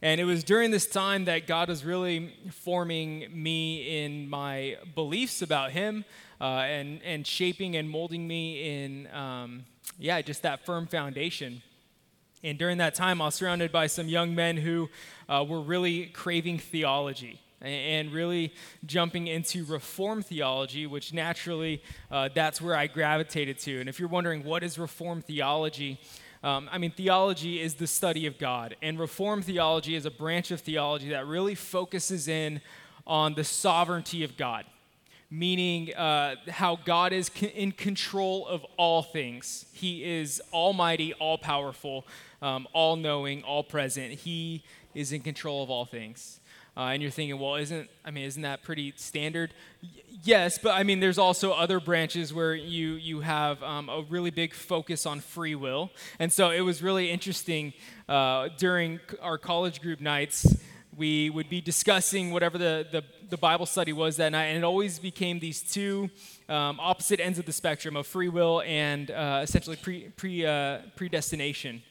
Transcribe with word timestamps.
And 0.00 0.18
it 0.22 0.24
was 0.24 0.42
during 0.42 0.70
this 0.70 0.86
time 0.86 1.26
that 1.26 1.46
God 1.46 1.68
was 1.68 1.84
really 1.84 2.32
forming 2.50 3.26
me 3.30 4.04
in 4.04 4.30
my 4.30 4.78
beliefs 4.94 5.42
about 5.42 5.72
Him 5.72 6.06
uh, 6.40 6.44
and, 6.44 7.02
and 7.02 7.26
shaping 7.26 7.76
and 7.76 7.90
molding 7.90 8.26
me 8.26 8.84
in, 8.84 9.06
um, 9.12 9.66
yeah, 9.98 10.22
just 10.22 10.40
that 10.42 10.64
firm 10.64 10.86
foundation. 10.86 11.60
And 12.42 12.56
during 12.58 12.78
that 12.78 12.94
time, 12.94 13.20
I 13.20 13.26
was 13.26 13.34
surrounded 13.34 13.70
by 13.70 13.86
some 13.86 14.08
young 14.08 14.34
men 14.34 14.56
who 14.56 14.88
uh, 15.28 15.44
were 15.46 15.60
really 15.60 16.06
craving 16.06 16.58
theology 16.58 17.38
and 17.60 18.10
really 18.12 18.54
jumping 18.86 19.26
into 19.26 19.66
reform 19.66 20.22
theology, 20.22 20.86
which 20.86 21.12
naturally 21.12 21.82
uh, 22.10 22.30
that's 22.34 22.62
where 22.62 22.74
I 22.74 22.86
gravitated 22.86 23.58
to. 23.60 23.80
And 23.80 23.90
if 23.90 24.00
you're 24.00 24.08
wondering 24.08 24.42
what 24.42 24.62
is 24.62 24.78
reform 24.78 25.20
theology, 25.20 26.00
um, 26.42 26.70
I 26.72 26.78
mean, 26.78 26.92
theology 26.92 27.60
is 27.60 27.74
the 27.74 27.86
study 27.86 28.24
of 28.24 28.38
God, 28.38 28.74
and 28.80 28.98
reform 28.98 29.42
theology 29.42 29.94
is 29.94 30.06
a 30.06 30.10
branch 30.10 30.50
of 30.50 30.60
theology 30.60 31.10
that 31.10 31.26
really 31.26 31.54
focuses 31.54 32.28
in 32.28 32.62
on 33.06 33.34
the 33.34 33.44
sovereignty 33.44 34.24
of 34.24 34.38
God 34.38 34.64
meaning 35.30 35.94
uh, 35.94 36.34
how 36.48 36.76
God 36.84 37.12
is 37.12 37.30
in 37.54 37.70
control 37.70 38.48
of 38.48 38.66
all 38.76 39.02
things. 39.02 39.64
He 39.72 40.02
is 40.04 40.42
almighty, 40.52 41.14
all 41.14 41.38
powerful, 41.38 42.04
um, 42.42 42.66
all 42.72 42.96
knowing, 42.96 43.42
all 43.42 43.62
present. 43.62 44.12
He 44.12 44.62
is 44.94 45.12
in 45.12 45.20
control 45.20 45.62
of 45.62 45.70
all 45.70 45.84
things. 45.84 46.40
Uh, 46.76 46.90
and 46.92 47.02
you're 47.02 47.10
thinking, 47.10 47.38
well, 47.38 47.56
isn't 47.56 47.90
I 48.04 48.10
mean, 48.10 48.24
isn't 48.24 48.42
that 48.42 48.62
pretty 48.62 48.92
standard? 48.96 49.52
Y- 49.82 49.88
yes, 50.22 50.58
but 50.58 50.70
I 50.70 50.82
mean, 50.82 51.00
there's 51.00 51.18
also 51.18 51.52
other 51.52 51.80
branches 51.80 52.32
where 52.32 52.54
you 52.54 52.92
you 52.92 53.20
have 53.20 53.62
um, 53.62 53.88
a 53.88 54.02
really 54.08 54.30
big 54.30 54.54
focus 54.54 55.04
on 55.04 55.20
free 55.20 55.54
will. 55.54 55.90
And 56.18 56.32
so 56.32 56.50
it 56.50 56.60
was 56.60 56.82
really 56.82 57.10
interesting 57.10 57.72
uh, 58.08 58.48
during 58.56 59.00
our 59.20 59.36
college 59.36 59.82
group 59.82 60.00
nights 60.00 60.46
we 60.96 61.30
would 61.30 61.48
be 61.48 61.60
discussing 61.60 62.30
whatever 62.30 62.58
the, 62.58 62.86
the, 62.90 63.02
the, 63.30 63.36
Bible 63.36 63.64
study 63.64 63.92
was 63.92 64.16
that 64.16 64.30
night, 64.30 64.46
and 64.46 64.58
it 64.58 64.64
always 64.64 64.98
became 64.98 65.38
these 65.38 65.62
two 65.62 66.10
um, 66.48 66.78
opposite 66.80 67.20
ends 67.20 67.38
of 67.38 67.46
the 67.46 67.52
spectrum 67.52 67.96
of 67.96 68.06
free 68.06 68.28
will 68.28 68.60
and 68.66 69.10
uh, 69.10 69.40
essentially 69.42 69.76
pre, 69.76 70.08
pre, 70.16 70.44
uh, 70.44 70.80
predestination. 70.96 71.82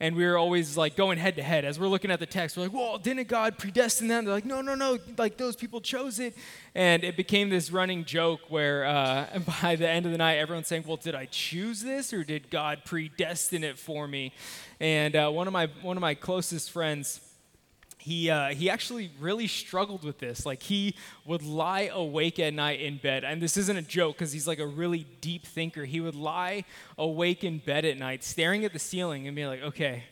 And 0.00 0.16
we 0.16 0.24
were 0.24 0.36
always 0.36 0.76
like 0.76 0.96
going 0.96 1.18
head 1.18 1.36
to 1.36 1.42
head. 1.42 1.64
As 1.64 1.78
we're 1.78 1.88
looking 1.88 2.10
at 2.10 2.18
the 2.18 2.26
text, 2.26 2.56
we're 2.56 2.64
like, 2.64 2.72
well, 2.72 2.98
didn't 2.98 3.28
God 3.28 3.58
predestine 3.58 4.08
them? 4.08 4.24
They're 4.24 4.34
like, 4.34 4.44
no, 4.44 4.60
no, 4.60 4.74
no, 4.74 4.98
like 5.18 5.36
those 5.36 5.56
people 5.56 5.80
chose 5.80 6.18
it. 6.18 6.36
And 6.74 7.04
it 7.04 7.16
became 7.16 7.50
this 7.50 7.70
running 7.70 8.04
joke 8.04 8.40
where 8.48 8.84
uh, 8.84 9.38
by 9.62 9.76
the 9.76 9.88
end 9.88 10.06
of 10.06 10.12
the 10.12 10.18
night, 10.18 10.36
everyone's 10.36 10.66
saying, 10.66 10.84
well, 10.86 10.96
did 10.96 11.14
I 11.14 11.26
choose 11.26 11.82
this 11.82 12.12
or 12.12 12.24
did 12.24 12.50
God 12.50 12.84
predestine 12.84 13.64
it 13.64 13.78
for 13.78 14.08
me? 14.08 14.32
And 14.80 15.14
uh, 15.14 15.30
one, 15.30 15.46
of 15.46 15.52
my, 15.52 15.68
one 15.82 15.96
of 15.96 16.00
my 16.00 16.14
closest 16.14 16.70
friends, 16.70 17.20
he, 18.04 18.28
uh, 18.28 18.48
he 18.48 18.68
actually 18.68 19.10
really 19.18 19.46
struggled 19.46 20.04
with 20.04 20.18
this. 20.18 20.44
Like, 20.44 20.62
he 20.62 20.94
would 21.24 21.42
lie 21.42 21.88
awake 21.90 22.38
at 22.38 22.52
night 22.52 22.82
in 22.82 22.98
bed. 22.98 23.24
And 23.24 23.40
this 23.40 23.56
isn't 23.56 23.78
a 23.78 23.80
joke 23.80 24.16
because 24.16 24.30
he's 24.30 24.46
like 24.46 24.58
a 24.58 24.66
really 24.66 25.06
deep 25.22 25.46
thinker. 25.46 25.86
He 25.86 26.00
would 26.00 26.14
lie 26.14 26.66
awake 26.98 27.44
in 27.44 27.60
bed 27.60 27.86
at 27.86 27.96
night, 27.96 28.22
staring 28.22 28.62
at 28.66 28.74
the 28.74 28.78
ceiling 28.78 29.26
and 29.26 29.34
be 29.34 29.46
like, 29.46 29.62
okay, 29.62 30.04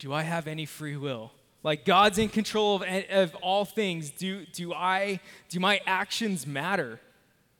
do 0.00 0.12
I 0.12 0.22
have 0.22 0.48
any 0.48 0.66
free 0.66 0.96
will? 0.96 1.30
Like, 1.62 1.84
God's 1.84 2.18
in 2.18 2.28
control 2.28 2.82
of, 2.82 3.04
of 3.10 3.36
all 3.36 3.64
things. 3.64 4.10
Do, 4.10 4.44
do, 4.46 4.74
I, 4.74 5.20
do 5.50 5.60
my 5.60 5.80
actions 5.86 6.48
matter? 6.48 6.98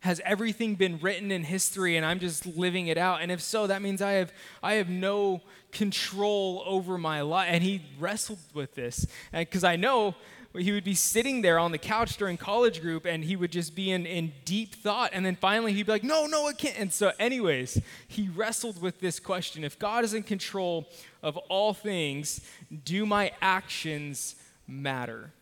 Has 0.00 0.20
everything 0.24 0.76
been 0.76 0.98
written 0.98 1.30
in 1.30 1.44
history 1.44 1.96
and 1.96 2.06
I'm 2.06 2.20
just 2.20 2.46
living 2.46 2.86
it 2.86 2.96
out? 2.96 3.20
And 3.20 3.30
if 3.30 3.40
so, 3.42 3.66
that 3.66 3.82
means 3.82 4.00
I 4.00 4.12
have, 4.12 4.32
I 4.62 4.74
have 4.74 4.88
no 4.88 5.42
control 5.72 6.62
over 6.66 6.96
my 6.96 7.20
life. 7.20 7.48
And 7.50 7.62
he 7.62 7.82
wrestled 7.98 8.38
with 8.54 8.74
this. 8.74 9.06
Because 9.32 9.62
I 9.62 9.76
know 9.76 10.14
he 10.58 10.72
would 10.72 10.84
be 10.84 10.94
sitting 10.94 11.42
there 11.42 11.58
on 11.58 11.70
the 11.70 11.78
couch 11.78 12.16
during 12.16 12.36
college 12.36 12.80
group 12.80 13.04
and 13.04 13.22
he 13.22 13.36
would 13.36 13.52
just 13.52 13.76
be 13.76 13.90
in, 13.90 14.06
in 14.06 14.32
deep 14.44 14.74
thought. 14.74 15.10
And 15.12 15.24
then 15.24 15.36
finally 15.36 15.74
he'd 15.74 15.86
be 15.86 15.92
like, 15.92 16.02
no, 16.02 16.26
no, 16.26 16.48
it 16.48 16.56
can't. 16.56 16.78
And 16.78 16.92
so, 16.92 17.12
anyways, 17.18 17.80
he 18.08 18.28
wrestled 18.28 18.80
with 18.80 19.00
this 19.00 19.20
question 19.20 19.64
If 19.64 19.78
God 19.78 20.04
is 20.04 20.14
in 20.14 20.22
control 20.22 20.88
of 21.22 21.36
all 21.36 21.74
things, 21.74 22.40
do 22.84 23.06
my 23.06 23.32
actions 23.40 24.34
matter? 24.66 25.32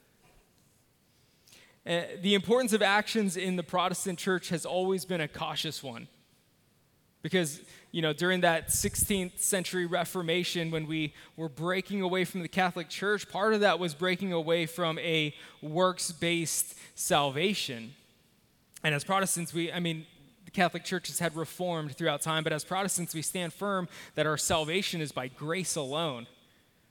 Uh, 1.88 2.02
the 2.20 2.34
importance 2.34 2.74
of 2.74 2.82
actions 2.82 3.36
in 3.38 3.56
the 3.56 3.62
Protestant 3.62 4.18
church 4.18 4.50
has 4.50 4.66
always 4.66 5.06
been 5.06 5.22
a 5.22 5.28
cautious 5.28 5.82
one. 5.82 6.06
Because, 7.22 7.62
you 7.92 8.02
know, 8.02 8.12
during 8.12 8.42
that 8.42 8.68
16th 8.68 9.40
century 9.40 9.86
Reformation, 9.86 10.70
when 10.70 10.86
we 10.86 11.14
were 11.36 11.48
breaking 11.48 12.02
away 12.02 12.26
from 12.26 12.42
the 12.42 12.48
Catholic 12.48 12.90
Church, 12.90 13.28
part 13.28 13.54
of 13.54 13.60
that 13.60 13.78
was 13.78 13.94
breaking 13.94 14.34
away 14.34 14.66
from 14.66 14.98
a 14.98 15.34
works 15.62 16.12
based 16.12 16.76
salvation. 16.94 17.94
And 18.84 18.94
as 18.94 19.02
Protestants, 19.02 19.54
we, 19.54 19.72
I 19.72 19.80
mean, 19.80 20.06
the 20.44 20.50
Catholic 20.50 20.84
Church 20.84 21.08
has 21.08 21.18
had 21.18 21.34
reformed 21.34 21.96
throughout 21.96 22.20
time, 22.20 22.44
but 22.44 22.52
as 22.52 22.64
Protestants, 22.64 23.14
we 23.14 23.22
stand 23.22 23.52
firm 23.52 23.88
that 24.14 24.26
our 24.26 24.36
salvation 24.36 25.00
is 25.00 25.10
by 25.10 25.28
grace 25.28 25.74
alone. 25.74 26.26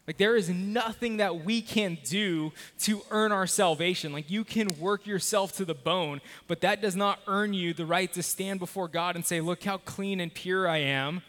Like, 0.08 0.18
there 0.18 0.38
is 0.38 0.50
nothing 0.50 1.18
that 1.18 1.44
we 1.44 1.62
can 1.62 1.98
do 2.06 2.54
to 2.80 3.02
earn 3.12 3.34
our 3.34 3.46
salvation. 3.46 4.14
Like, 4.14 4.32
you 4.32 4.46
can 4.46 4.80
work 4.80 5.06
yourself 5.06 5.52
to 5.58 5.66
the 5.66 5.74
bone, 5.74 6.22
but 6.48 6.62
that 6.62 6.82
does 6.82 6.96
not 6.96 7.20
earn 7.28 7.54
you 7.54 7.74
the 7.74 7.86
right 7.86 8.12
to 8.14 8.24
stand 8.24 8.62
before 8.62 8.88
God 8.88 9.16
and 9.16 9.26
say, 9.26 9.42
Look 9.42 9.66
how 9.66 9.78
clean 9.80 10.22
and 10.22 10.34
pure 10.34 10.68
I 10.68 10.78
am. 10.78 11.24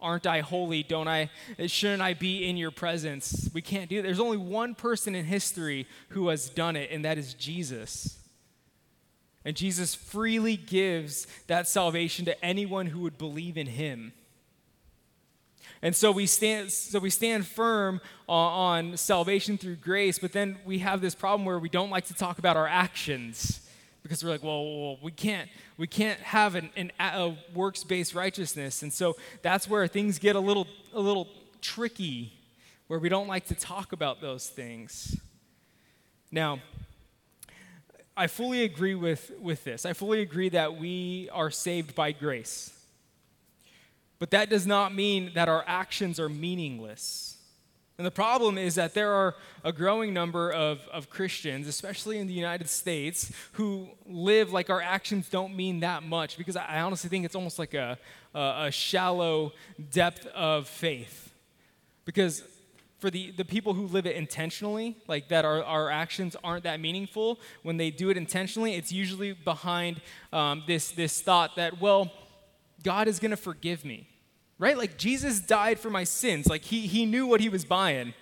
Aren't 0.00 0.28
I 0.28 0.40
holy? 0.40 0.84
Don't 0.84 1.08
I? 1.08 1.28
Shouldn't 1.66 2.00
I 2.00 2.14
be 2.14 2.48
in 2.48 2.56
your 2.56 2.70
presence? 2.70 3.50
We 3.52 3.62
can't 3.62 3.90
do 3.90 3.98
it. 3.98 4.02
There's 4.02 4.20
only 4.20 4.36
one 4.36 4.76
person 4.76 5.16
in 5.16 5.24
history 5.24 5.88
who 6.10 6.28
has 6.28 6.48
done 6.48 6.76
it, 6.76 6.92
and 6.92 7.04
that 7.04 7.18
is 7.18 7.34
Jesus. 7.34 8.16
And 9.44 9.56
Jesus 9.56 9.96
freely 9.96 10.56
gives 10.56 11.26
that 11.48 11.66
salvation 11.66 12.24
to 12.26 12.44
anyone 12.44 12.86
who 12.86 13.00
would 13.00 13.18
believe 13.18 13.56
in 13.56 13.66
him. 13.66 14.12
And 15.80 15.94
so 15.94 16.10
we 16.10 16.26
stand, 16.26 16.72
so 16.72 16.98
we 16.98 17.10
stand 17.10 17.46
firm 17.46 18.00
on, 18.28 18.90
on 18.90 18.96
salvation 18.96 19.56
through 19.58 19.76
grace, 19.76 20.18
but 20.18 20.32
then 20.32 20.58
we 20.64 20.78
have 20.78 21.00
this 21.00 21.14
problem 21.14 21.44
where 21.44 21.58
we 21.58 21.68
don't 21.68 21.90
like 21.90 22.06
to 22.06 22.14
talk 22.14 22.38
about 22.38 22.56
our 22.56 22.66
actions 22.66 23.60
because 24.02 24.24
we're 24.24 24.30
like, 24.30 24.42
well, 24.42 24.64
well 24.64 24.98
we 25.02 25.12
can't, 25.12 25.48
we 25.76 25.86
can't 25.86 26.18
have 26.20 26.54
an, 26.54 26.70
an 26.76 26.90
a 26.98 27.36
works-based 27.54 28.14
righteousness, 28.14 28.82
and 28.82 28.92
so 28.92 29.16
that's 29.42 29.68
where 29.68 29.86
things 29.86 30.18
get 30.18 30.34
a 30.34 30.40
little, 30.40 30.66
a 30.92 31.00
little 31.00 31.28
tricky, 31.60 32.32
where 32.86 32.98
we 32.98 33.08
don't 33.08 33.28
like 33.28 33.46
to 33.46 33.54
talk 33.54 33.92
about 33.92 34.20
those 34.20 34.48
things. 34.48 35.16
Now, 36.30 36.60
I 38.16 38.26
fully 38.26 38.64
agree 38.64 38.94
with, 38.94 39.30
with 39.40 39.62
this. 39.62 39.86
I 39.86 39.92
fully 39.92 40.22
agree 40.22 40.48
that 40.48 40.76
we 40.76 41.28
are 41.32 41.50
saved 41.50 41.94
by 41.94 42.12
grace. 42.12 42.77
But 44.18 44.30
that 44.32 44.50
does 44.50 44.66
not 44.66 44.94
mean 44.94 45.32
that 45.34 45.48
our 45.48 45.64
actions 45.66 46.18
are 46.18 46.28
meaningless. 46.28 47.36
And 47.98 48.06
the 48.06 48.12
problem 48.12 48.58
is 48.58 48.76
that 48.76 48.94
there 48.94 49.12
are 49.12 49.34
a 49.64 49.72
growing 49.72 50.14
number 50.14 50.52
of, 50.52 50.78
of 50.92 51.10
Christians, 51.10 51.66
especially 51.66 52.18
in 52.18 52.28
the 52.28 52.32
United 52.32 52.68
States, 52.68 53.32
who 53.52 53.88
live 54.06 54.52
like 54.52 54.70
our 54.70 54.80
actions 54.80 55.28
don't 55.28 55.56
mean 55.56 55.80
that 55.80 56.04
much 56.04 56.38
because 56.38 56.54
I, 56.54 56.80
honestly 56.80 57.10
think 57.10 57.24
it's 57.24 57.34
almost 57.34 57.58
like 57.58 57.74
a, 57.74 57.98
a, 58.36 58.66
a 58.66 58.70
shallow 58.70 59.52
depth 59.90 60.26
of 60.26 60.68
faith. 60.68 61.34
Because 62.04 62.44
for 63.00 63.10
the, 63.10 63.32
the 63.32 63.44
people 63.44 63.74
who 63.74 63.88
live 63.88 64.06
it 64.06 64.14
intentionally, 64.14 64.96
like 65.08 65.28
that 65.28 65.44
our, 65.44 65.64
our 65.64 65.90
actions 65.90 66.36
aren't 66.44 66.62
that 66.64 66.78
meaningful, 66.78 67.40
when 67.64 67.78
they 67.78 67.90
do 67.90 68.10
it 68.10 68.16
intentionally, 68.16 68.74
it's 68.74 68.92
usually 68.92 69.32
behind 69.32 70.00
um, 70.32 70.62
this, 70.68 70.92
this 70.92 71.20
thought 71.20 71.56
that, 71.56 71.80
well, 71.80 72.12
God 72.82 73.08
is 73.08 73.18
going 73.18 73.30
to 73.30 73.36
forgive 73.36 73.84
me, 73.84 74.08
right? 74.58 74.76
Like 74.76 74.96
Jesus 74.96 75.40
died 75.40 75.78
for 75.78 75.90
my 75.90 76.04
sins. 76.04 76.46
Like 76.46 76.62
he, 76.62 76.86
he 76.86 77.06
knew 77.06 77.26
what 77.26 77.40
he 77.40 77.48
was 77.48 77.64
buying. 77.64 78.14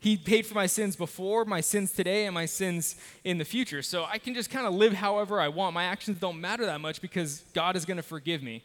He 0.00 0.16
paid 0.18 0.44
for 0.44 0.54
my 0.54 0.66
sins 0.66 0.96
before, 0.96 1.46
my 1.46 1.62
sins 1.62 1.92
today, 1.92 2.26
and 2.26 2.34
my 2.34 2.44
sins 2.44 2.96
in 3.24 3.38
the 3.38 3.44
future. 3.44 3.80
So 3.80 4.04
I 4.04 4.18
can 4.18 4.34
just 4.34 4.50
kind 4.50 4.66
of 4.66 4.74
live 4.74 4.92
however 4.92 5.40
I 5.40 5.48
want. 5.48 5.74
My 5.74 5.84
actions 5.84 6.18
don't 6.18 6.40
matter 6.40 6.66
that 6.66 6.80
much 6.80 7.00
because 7.00 7.42
God 7.54 7.74
is 7.74 7.86
going 7.86 7.96
to 7.96 8.02
forgive 8.02 8.42
me. 8.42 8.62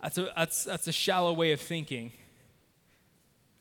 That's 0.00 0.18
a, 0.18 0.32
that's, 0.36 0.64
that's 0.64 0.86
a 0.86 0.92
shallow 0.92 1.32
way 1.32 1.52
of 1.52 1.60
thinking. 1.60 2.12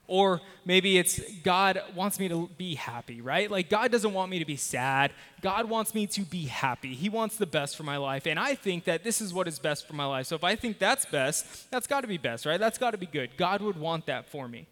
Or 0.08 0.42
maybe 0.66 0.98
it's 0.98 1.22
God 1.44 1.82
wants 1.96 2.20
me 2.20 2.28
to 2.28 2.50
be 2.58 2.76
happy, 2.76 3.22
right? 3.22 3.50
Like 3.50 3.70
God 3.70 3.92
doesn't 3.92 4.14
want 4.14 4.30
me 4.30 4.40
to 4.40 4.46
be 4.46 4.58
sad. 4.58 5.12
God 5.42 5.70
wants 5.70 5.96
me 5.96 6.08
to 6.08 6.22
be 6.22 6.46
happy. 6.46 6.94
He 6.94 7.08
wants 7.08 7.38
the 7.38 7.46
best 7.46 7.78
for 7.78 7.84
my 7.84 7.98
life. 7.98 8.28
And 8.28 8.38
I 8.38 8.54
think 8.54 8.84
that 8.84 9.04
this 9.04 9.22
is 9.22 9.34
what 9.34 9.48
is 9.48 9.60
best 9.60 9.88
for 9.88 9.94
my 9.94 10.06
life. 10.06 10.28
So 10.28 10.36
if 10.36 10.44
I 10.44 10.56
think 10.56 10.78
that's 10.78 11.06
best, 11.06 11.72
that's 11.72 11.88
got 11.88 12.02
to 12.02 12.08
be 12.08 12.18
best, 12.18 12.46
right? 12.46 12.60
That's 12.60 12.78
got 12.78 12.92
to 12.92 12.98
be 12.98 13.06
good. 13.06 13.38
God 13.38 13.62
would 13.62 13.78
want 13.78 14.06
that 14.08 14.28
for 14.28 14.48
me. 14.48 14.68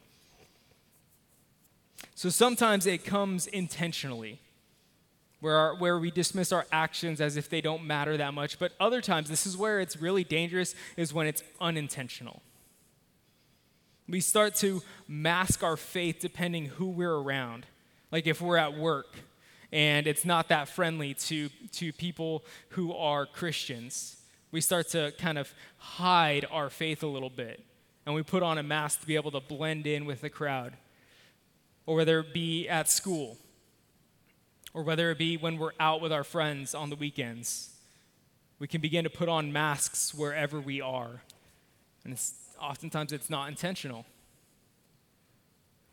So 2.14 2.30
sometimes 2.30 2.86
it 2.86 3.06
comes 3.06 3.48
intentionally, 3.48 4.40
where, 5.40 5.56
our, 5.56 5.76
where 5.76 5.98
we 5.98 6.12
dismiss 6.12 6.52
our 6.52 6.68
actions 6.72 7.22
as 7.22 7.38
if 7.38 7.50
they 7.50 7.62
don't 7.62 7.86
matter 7.86 8.18
that 8.18 8.34
much. 8.34 8.60
But 8.60 8.74
other 8.80 9.02
times, 9.02 9.30
this 9.30 9.48
is 9.48 9.56
where 9.56 9.80
it's 9.80 9.98
really 9.98 10.24
dangerous, 10.24 10.76
is 10.98 11.14
when 11.14 11.26
it's 11.26 11.42
unintentional. 11.60 12.42
We 14.08 14.20
start 14.20 14.56
to 14.56 14.82
mask 15.08 15.64
our 15.64 15.78
faith 15.78 16.20
depending 16.20 16.66
who 16.66 16.88
we're 16.88 17.14
around. 17.14 17.66
Like 18.12 18.28
if 18.28 18.42
we're 18.42 18.58
at 18.58 18.78
work 18.78 19.16
and 19.72 20.06
it's 20.06 20.26
not 20.26 20.50
that 20.50 20.68
friendly 20.68 21.14
to, 21.14 21.50
to 21.74 21.94
people 21.94 22.44
who 22.70 22.94
are 22.94 23.26
Christians, 23.26 24.18
we 24.52 24.60
start 24.60 24.90
to 24.90 25.14
kind 25.18 25.38
of 25.38 25.54
hide 25.78 26.46
our 26.52 26.70
faith 26.70 27.04
a 27.04 27.08
little 27.08 27.30
bit. 27.30 27.64
And 28.06 28.16
we 28.16 28.24
put 28.24 28.44
on 28.44 28.58
a 28.58 28.64
mask 28.64 29.02
to 29.02 29.08
be 29.08 29.16
able 29.16 29.32
to 29.32 29.40
blend 29.40 29.88
in 29.88 30.06
with 30.06 30.22
the 30.22 30.30
crowd. 30.30 30.74
Or 31.86 31.96
whether 31.96 32.20
it 32.20 32.34
be 32.34 32.68
at 32.68 32.90
school, 32.90 33.38
or 34.74 34.84
whether 34.84 35.12
it 35.12 35.18
be 35.18 35.38
when 35.38 35.58
we're 35.58 35.72
out 35.80 36.02
with 36.02 36.12
our 36.12 36.24
friends 36.24 36.74
on 36.74 36.90
the 36.90 36.96
weekends, 36.96 37.70
we 38.60 38.68
can 38.68 38.82
begin 38.82 39.04
to 39.04 39.10
put 39.10 39.30
on 39.30 39.52
masks 39.52 40.14
wherever 40.14 40.60
we 40.60 40.82
are. 40.82 41.22
And 42.04 42.14
it's 42.14 42.34
oftentimes 42.62 43.12
it's 43.12 43.30
not 43.30 43.50
intentional. 43.50 44.06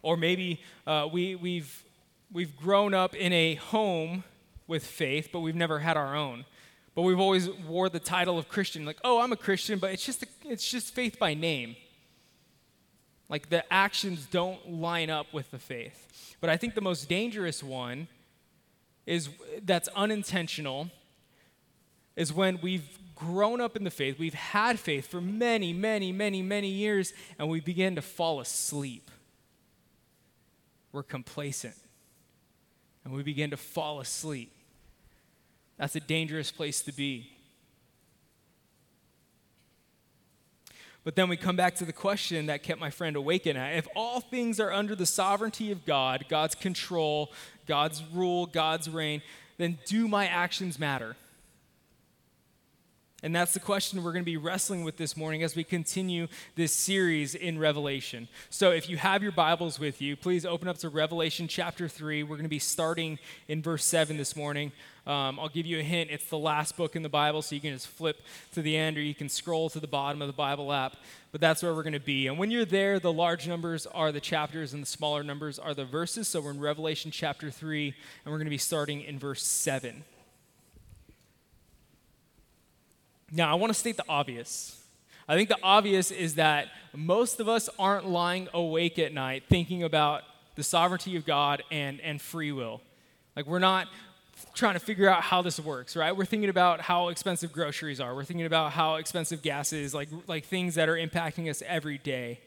Or 0.02 0.16
maybe 0.16 0.60
uh, 0.86 1.08
we, 1.10 1.34
we've, 1.34 1.84
we've 2.32 2.56
grown 2.56 2.94
up 2.94 3.14
in 3.14 3.32
a 3.32 3.56
home 3.56 4.24
with 4.66 4.86
faith, 4.86 5.30
but 5.32 5.40
we've 5.40 5.56
never 5.56 5.80
had 5.80 5.96
our 5.96 6.14
own. 6.14 6.44
But 6.94 7.02
we've 7.02 7.18
always 7.20 7.48
wore 7.48 7.88
the 7.88 8.00
title 8.00 8.38
of 8.38 8.48
Christian, 8.48 8.84
like, 8.84 8.98
oh, 9.04 9.20
I'm 9.20 9.32
a 9.32 9.36
Christian, 9.36 9.78
but 9.78 9.92
it's 9.92 10.04
just, 10.04 10.22
a, 10.22 10.26
it's 10.44 10.68
just 10.68 10.94
faith 10.94 11.18
by 11.18 11.34
name. 11.34 11.76
Like 13.28 13.50
the 13.50 13.70
actions 13.72 14.26
don't 14.26 14.70
line 14.70 15.10
up 15.10 15.32
with 15.32 15.50
the 15.50 15.58
faith. 15.58 16.36
But 16.40 16.50
I 16.50 16.56
think 16.56 16.74
the 16.74 16.80
most 16.80 17.08
dangerous 17.08 17.62
one 17.62 18.08
is 19.06 19.28
that's 19.64 19.88
unintentional 19.88 20.90
is 22.16 22.32
when 22.32 22.58
we've 22.60 22.98
grown 23.18 23.60
up 23.60 23.76
in 23.76 23.84
the 23.84 23.90
faith, 23.90 24.18
we've 24.18 24.34
had 24.34 24.78
faith 24.78 25.06
for 25.08 25.20
many, 25.20 25.72
many, 25.72 26.12
many, 26.12 26.40
many 26.40 26.68
years, 26.68 27.12
and 27.38 27.48
we 27.48 27.60
begin 27.60 27.96
to 27.96 28.02
fall 28.02 28.40
asleep. 28.40 29.10
We're 30.92 31.02
complacent. 31.02 31.74
And 33.04 33.12
we 33.12 33.22
begin 33.22 33.50
to 33.50 33.56
fall 33.56 34.00
asleep. 34.00 34.52
That's 35.78 35.96
a 35.96 36.00
dangerous 36.00 36.50
place 36.50 36.80
to 36.82 36.92
be. 36.92 37.30
But 41.04 41.16
then 41.16 41.28
we 41.28 41.36
come 41.36 41.56
back 41.56 41.74
to 41.76 41.84
the 41.84 41.92
question 41.92 42.46
that 42.46 42.62
kept 42.62 42.80
my 42.80 42.90
friend 42.90 43.16
awake 43.16 43.46
at. 43.46 43.56
If 43.76 43.88
all 43.96 44.20
things 44.20 44.60
are 44.60 44.72
under 44.72 44.94
the 44.94 45.06
sovereignty 45.06 45.70
of 45.72 45.84
God, 45.86 46.26
God's 46.28 46.54
control, 46.54 47.32
God's 47.66 48.02
rule, 48.12 48.46
God's 48.46 48.90
reign, 48.90 49.22
then 49.56 49.78
do 49.86 50.06
my 50.06 50.26
actions 50.26 50.78
matter? 50.78 51.16
And 53.20 53.34
that's 53.34 53.52
the 53.52 53.58
question 53.58 54.04
we're 54.04 54.12
going 54.12 54.22
to 54.22 54.30
be 54.30 54.36
wrestling 54.36 54.84
with 54.84 54.96
this 54.96 55.16
morning 55.16 55.42
as 55.42 55.56
we 55.56 55.64
continue 55.64 56.28
this 56.54 56.72
series 56.72 57.34
in 57.34 57.58
Revelation. 57.58 58.28
So, 58.48 58.70
if 58.70 58.88
you 58.88 58.96
have 58.96 59.24
your 59.24 59.32
Bibles 59.32 59.80
with 59.80 60.00
you, 60.00 60.14
please 60.14 60.46
open 60.46 60.68
up 60.68 60.78
to 60.78 60.88
Revelation 60.88 61.48
chapter 61.48 61.88
3. 61.88 62.22
We're 62.22 62.36
going 62.36 62.44
to 62.44 62.48
be 62.48 62.60
starting 62.60 63.18
in 63.48 63.60
verse 63.60 63.84
7 63.84 64.16
this 64.16 64.36
morning. 64.36 64.70
Um, 65.04 65.40
I'll 65.40 65.48
give 65.48 65.66
you 65.66 65.80
a 65.80 65.82
hint. 65.82 66.10
It's 66.12 66.26
the 66.26 66.38
last 66.38 66.76
book 66.76 66.94
in 66.94 67.02
the 67.02 67.08
Bible, 67.08 67.42
so 67.42 67.56
you 67.56 67.60
can 67.60 67.72
just 67.72 67.88
flip 67.88 68.22
to 68.52 68.62
the 68.62 68.76
end 68.76 68.96
or 68.96 69.00
you 69.00 69.16
can 69.16 69.28
scroll 69.28 69.68
to 69.70 69.80
the 69.80 69.88
bottom 69.88 70.22
of 70.22 70.28
the 70.28 70.32
Bible 70.32 70.72
app. 70.72 70.94
But 71.32 71.40
that's 71.40 71.60
where 71.60 71.74
we're 71.74 71.82
going 71.82 71.94
to 71.94 72.00
be. 72.00 72.28
And 72.28 72.38
when 72.38 72.52
you're 72.52 72.64
there, 72.64 73.00
the 73.00 73.12
large 73.12 73.48
numbers 73.48 73.84
are 73.86 74.12
the 74.12 74.20
chapters 74.20 74.74
and 74.74 74.80
the 74.80 74.86
smaller 74.86 75.24
numbers 75.24 75.58
are 75.58 75.74
the 75.74 75.84
verses. 75.84 76.28
So, 76.28 76.40
we're 76.40 76.52
in 76.52 76.60
Revelation 76.60 77.10
chapter 77.10 77.50
3, 77.50 77.88
and 77.88 78.32
we're 78.32 78.38
going 78.38 78.46
to 78.46 78.50
be 78.50 78.58
starting 78.58 79.00
in 79.00 79.18
verse 79.18 79.42
7. 79.42 80.04
Now, 83.30 83.52
I 83.52 83.54
want 83.54 83.72
to 83.72 83.78
state 83.78 83.96
the 83.96 84.04
obvious. 84.08 84.80
I 85.28 85.36
think 85.36 85.48
the 85.48 85.58
obvious 85.62 86.10
is 86.10 86.36
that 86.36 86.68
most 86.94 87.40
of 87.40 87.48
us 87.48 87.68
aren't 87.78 88.08
lying 88.08 88.48
awake 88.54 88.98
at 88.98 89.12
night 89.12 89.44
thinking 89.48 89.82
about 89.82 90.22
the 90.54 90.62
sovereignty 90.62 91.16
of 91.16 91.26
God 91.26 91.62
and, 91.70 92.00
and 92.00 92.20
free 92.20 92.52
will. 92.52 92.80
Like, 93.36 93.46
we're 93.46 93.58
not 93.58 93.88
trying 94.54 94.74
to 94.74 94.80
figure 94.80 95.08
out 95.08 95.22
how 95.22 95.42
this 95.42 95.60
works, 95.60 95.96
right? 95.96 96.16
We're 96.16 96.24
thinking 96.24 96.48
about 96.48 96.80
how 96.80 97.08
expensive 97.08 97.52
groceries 97.52 98.00
are. 98.00 98.14
We're 98.14 98.24
thinking 98.24 98.46
about 98.46 98.72
how 98.72 98.96
expensive 98.96 99.42
gas 99.42 99.72
is, 99.72 99.92
like, 99.92 100.08
like 100.26 100.44
things 100.44 100.76
that 100.76 100.88
are 100.88 100.96
impacting 100.96 101.50
us 101.50 101.62
every 101.66 101.98
day. 101.98 102.40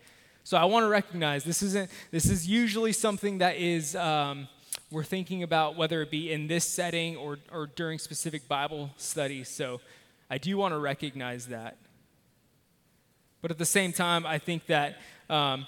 So 0.44 0.58
I 0.58 0.66
want 0.66 0.84
to 0.84 0.88
recognize 0.88 1.44
this 1.44 1.62
isn't, 1.62 1.92
this 2.10 2.26
is 2.26 2.48
usually 2.48 2.94
something 2.94 3.38
that 3.38 3.58
is, 3.58 3.96
um, 3.96 4.48
we're 4.90 5.04
thinking 5.04 5.44
about 5.44 5.76
whether 5.76 6.02
it 6.02 6.10
be 6.10 6.32
in 6.32 6.48
this 6.48 6.66
setting 6.66 7.16
or, 7.16 7.38
or 7.52 7.68
during 7.68 8.00
specific 8.00 8.48
Bible 8.48 8.90
studies. 8.98 9.48
So 9.48 9.80
I 10.32 10.38
do 10.38 10.56
want 10.56 10.74
to 10.74 10.80
recognize 10.80 11.48
that. 11.48 11.76
But 13.42 13.52
at 13.52 13.58
the 13.58 13.66
same 13.66 13.92
time, 13.92 14.26
I 14.26 14.38
think 14.38 14.66
that 14.68 14.98
um, 15.30 15.68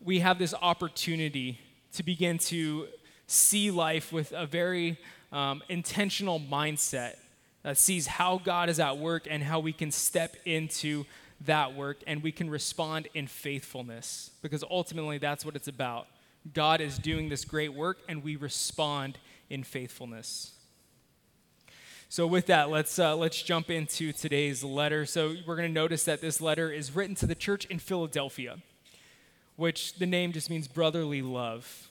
we 0.00 0.20
have 0.20 0.38
this 0.38 0.54
opportunity 0.62 1.58
to 1.94 2.04
begin 2.04 2.38
to 2.38 2.86
see 3.26 3.72
life 3.72 4.12
with 4.12 4.30
a 4.30 4.46
very 4.46 4.96
um, 5.32 5.60
intentional 5.68 6.38
mindset 6.38 7.16
that 7.64 7.78
sees 7.78 8.06
how 8.06 8.38
God 8.38 8.68
is 8.68 8.78
at 8.78 8.96
work 8.96 9.26
and 9.28 9.42
how 9.42 9.58
we 9.58 9.72
can 9.72 9.90
step 9.90 10.36
into 10.44 11.04
that 11.40 11.74
work 11.74 11.96
and 12.06 12.22
we 12.22 12.30
can 12.30 12.48
respond 12.48 13.08
in 13.12 13.26
faithfulness 13.26 14.30
because 14.40 14.62
ultimately 14.70 15.18
that's 15.18 15.44
what 15.44 15.56
it's 15.56 15.66
about. 15.66 16.06
God 16.54 16.80
is 16.80 16.96
doing 16.96 17.28
this 17.28 17.44
great 17.44 17.74
work 17.74 17.98
and 18.08 18.22
we 18.22 18.36
respond 18.36 19.18
in 19.50 19.64
faithfulness. 19.64 20.52
So, 22.08 22.24
with 22.24 22.46
that, 22.46 22.70
let's, 22.70 23.00
uh, 23.00 23.16
let's 23.16 23.42
jump 23.42 23.68
into 23.68 24.12
today's 24.12 24.62
letter. 24.62 25.06
So, 25.06 25.34
we're 25.44 25.56
going 25.56 25.68
to 25.68 25.74
notice 25.74 26.04
that 26.04 26.20
this 26.20 26.40
letter 26.40 26.70
is 26.70 26.94
written 26.94 27.16
to 27.16 27.26
the 27.26 27.34
church 27.34 27.64
in 27.64 27.80
Philadelphia, 27.80 28.58
which 29.56 29.98
the 29.98 30.06
name 30.06 30.30
just 30.30 30.48
means 30.48 30.68
brotherly 30.68 31.20
love. 31.20 31.88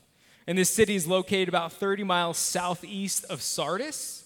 And 0.48 0.58
this 0.58 0.70
city 0.70 0.96
is 0.96 1.06
located 1.06 1.50
about 1.50 1.74
30 1.74 2.06
miles 2.06 2.38
southeast 2.38 3.26
of 3.26 3.42
Sardis, 3.42 4.24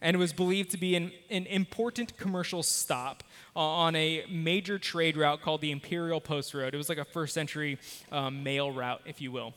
and 0.00 0.16
was 0.16 0.32
believed 0.32 0.72
to 0.72 0.78
be 0.78 0.96
an, 0.96 1.12
an 1.30 1.46
important 1.46 2.16
commercial 2.16 2.64
stop 2.64 3.22
on 3.54 3.94
a 3.94 4.24
major 4.28 4.80
trade 4.80 5.16
route 5.16 5.42
called 5.42 5.60
the 5.60 5.70
Imperial 5.70 6.20
Post 6.20 6.54
Road. 6.54 6.74
It 6.74 6.76
was 6.76 6.88
like 6.88 6.98
a 6.98 7.04
first 7.04 7.34
century 7.34 7.78
um, 8.10 8.42
mail 8.42 8.72
route, 8.72 9.02
if 9.04 9.20
you 9.20 9.30
will. 9.30 9.54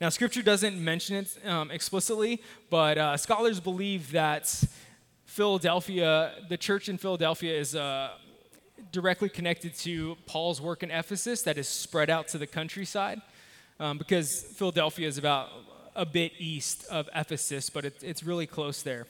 Now, 0.00 0.08
scripture 0.08 0.40
doesn't 0.40 0.82
mention 0.82 1.16
it 1.16 1.46
um, 1.46 1.70
explicitly, 1.70 2.40
but 2.70 2.96
uh, 2.96 3.18
scholars 3.18 3.60
believe 3.60 4.12
that 4.12 4.64
Philadelphia, 5.26 6.32
the 6.48 6.56
church 6.56 6.88
in 6.88 6.96
Philadelphia, 6.96 7.54
is 7.58 7.76
uh, 7.76 8.12
directly 8.92 9.28
connected 9.28 9.74
to 9.80 10.16
Paul's 10.24 10.58
work 10.58 10.82
in 10.82 10.90
Ephesus 10.90 11.42
that 11.42 11.58
is 11.58 11.68
spread 11.68 12.08
out 12.08 12.28
to 12.28 12.38
the 12.38 12.46
countryside 12.46 13.20
um, 13.78 13.98
because 13.98 14.42
Philadelphia 14.42 15.06
is 15.06 15.18
about 15.18 15.50
a 15.94 16.06
bit 16.06 16.32
east 16.38 16.86
of 16.90 17.10
Ephesus, 17.14 17.68
but 17.68 17.84
it, 17.84 18.02
it's 18.02 18.22
really 18.22 18.46
close 18.46 18.82
there. 18.82 19.06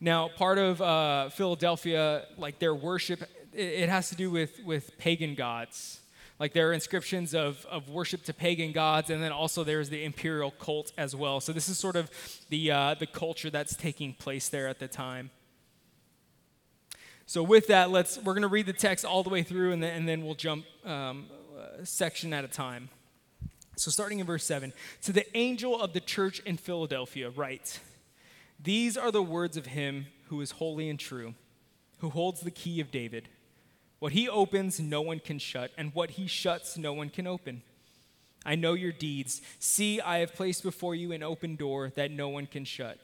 Now, 0.00 0.28
part 0.28 0.58
of 0.58 0.82
uh, 0.82 1.28
Philadelphia, 1.28 2.24
like 2.36 2.58
their 2.58 2.74
worship, 2.74 3.22
it, 3.52 3.60
it 3.60 3.88
has 3.88 4.08
to 4.08 4.16
do 4.16 4.28
with, 4.28 4.58
with 4.64 4.98
pagan 4.98 5.36
gods. 5.36 6.00
Like 6.40 6.54
there 6.54 6.70
are 6.70 6.72
inscriptions 6.72 7.34
of, 7.34 7.66
of 7.70 7.90
worship 7.90 8.24
to 8.24 8.32
pagan 8.32 8.72
gods, 8.72 9.10
and 9.10 9.22
then 9.22 9.30
also 9.30 9.62
there's 9.62 9.90
the 9.90 10.02
imperial 10.02 10.50
cult 10.50 10.90
as 10.96 11.14
well. 11.14 11.38
So 11.40 11.52
this 11.52 11.68
is 11.68 11.78
sort 11.78 11.96
of 11.96 12.10
the, 12.48 12.70
uh, 12.70 12.94
the 12.98 13.06
culture 13.06 13.50
that's 13.50 13.76
taking 13.76 14.14
place 14.14 14.48
there 14.48 14.66
at 14.66 14.78
the 14.78 14.88
time. 14.88 15.30
So 17.26 17.42
with 17.42 17.66
that, 17.66 17.90
let's 17.90 18.16
we're 18.16 18.32
going 18.32 18.42
to 18.42 18.48
read 18.48 18.64
the 18.64 18.72
text 18.72 19.04
all 19.04 19.22
the 19.22 19.28
way 19.28 19.42
through, 19.42 19.72
and 19.72 19.82
then, 19.82 19.94
and 19.94 20.08
then 20.08 20.24
we'll 20.24 20.34
jump 20.34 20.64
um, 20.84 21.26
section 21.84 22.32
at 22.32 22.42
a 22.42 22.48
time. 22.48 22.88
So 23.76 23.90
starting 23.90 24.18
in 24.18 24.26
verse 24.26 24.44
7, 24.44 24.72
to 25.02 25.12
the 25.12 25.36
angel 25.36 25.80
of 25.80 25.92
the 25.92 26.00
church 26.00 26.40
in 26.40 26.56
Philadelphia, 26.56 27.28
write, 27.28 27.80
These 28.58 28.96
are 28.96 29.12
the 29.12 29.22
words 29.22 29.58
of 29.58 29.66
him 29.66 30.06
who 30.28 30.40
is 30.40 30.52
holy 30.52 30.88
and 30.88 30.98
true, 30.98 31.34
who 31.98 32.08
holds 32.08 32.40
the 32.40 32.50
key 32.50 32.80
of 32.80 32.90
David. 32.90 33.28
What 34.00 34.12
he 34.12 34.28
opens, 34.28 34.80
no 34.80 35.02
one 35.02 35.20
can 35.20 35.38
shut, 35.38 35.70
and 35.78 35.94
what 35.94 36.10
he 36.12 36.26
shuts, 36.26 36.76
no 36.76 36.92
one 36.92 37.10
can 37.10 37.26
open. 37.26 37.62
I 38.44 38.54
know 38.54 38.72
your 38.72 38.92
deeds. 38.92 39.42
See, 39.58 40.00
I 40.00 40.18
have 40.18 40.34
placed 40.34 40.62
before 40.62 40.94
you 40.94 41.12
an 41.12 41.22
open 41.22 41.56
door 41.56 41.92
that 41.94 42.10
no 42.10 42.28
one 42.30 42.46
can 42.46 42.64
shut. 42.64 42.98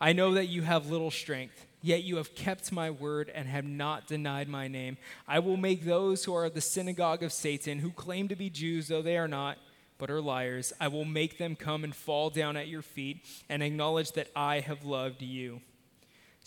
I 0.00 0.12
know 0.12 0.34
that 0.34 0.46
you 0.46 0.62
have 0.62 0.90
little 0.90 1.10
strength, 1.10 1.66
yet 1.82 2.04
you 2.04 2.16
have 2.16 2.34
kept 2.34 2.70
my 2.70 2.90
word 2.90 3.32
and 3.34 3.48
have 3.48 3.64
not 3.64 4.06
denied 4.06 4.48
my 4.48 4.68
name. 4.68 4.98
I 5.26 5.38
will 5.38 5.56
make 5.56 5.84
those 5.84 6.24
who 6.24 6.34
are 6.34 6.50
the 6.50 6.60
synagogue 6.60 7.22
of 7.22 7.32
Satan, 7.32 7.78
who 7.78 7.90
claim 7.90 8.28
to 8.28 8.36
be 8.36 8.50
Jews, 8.50 8.88
though 8.88 9.02
they 9.02 9.16
are 9.16 9.26
not, 9.26 9.56
but 9.96 10.10
are 10.10 10.20
liars, 10.20 10.72
I 10.78 10.88
will 10.88 11.04
make 11.04 11.38
them 11.38 11.56
come 11.56 11.82
and 11.82 11.94
fall 11.94 12.30
down 12.30 12.56
at 12.56 12.68
your 12.68 12.82
feet 12.82 13.24
and 13.48 13.62
acknowledge 13.62 14.12
that 14.12 14.30
I 14.36 14.60
have 14.60 14.84
loved 14.84 15.22
you. 15.22 15.62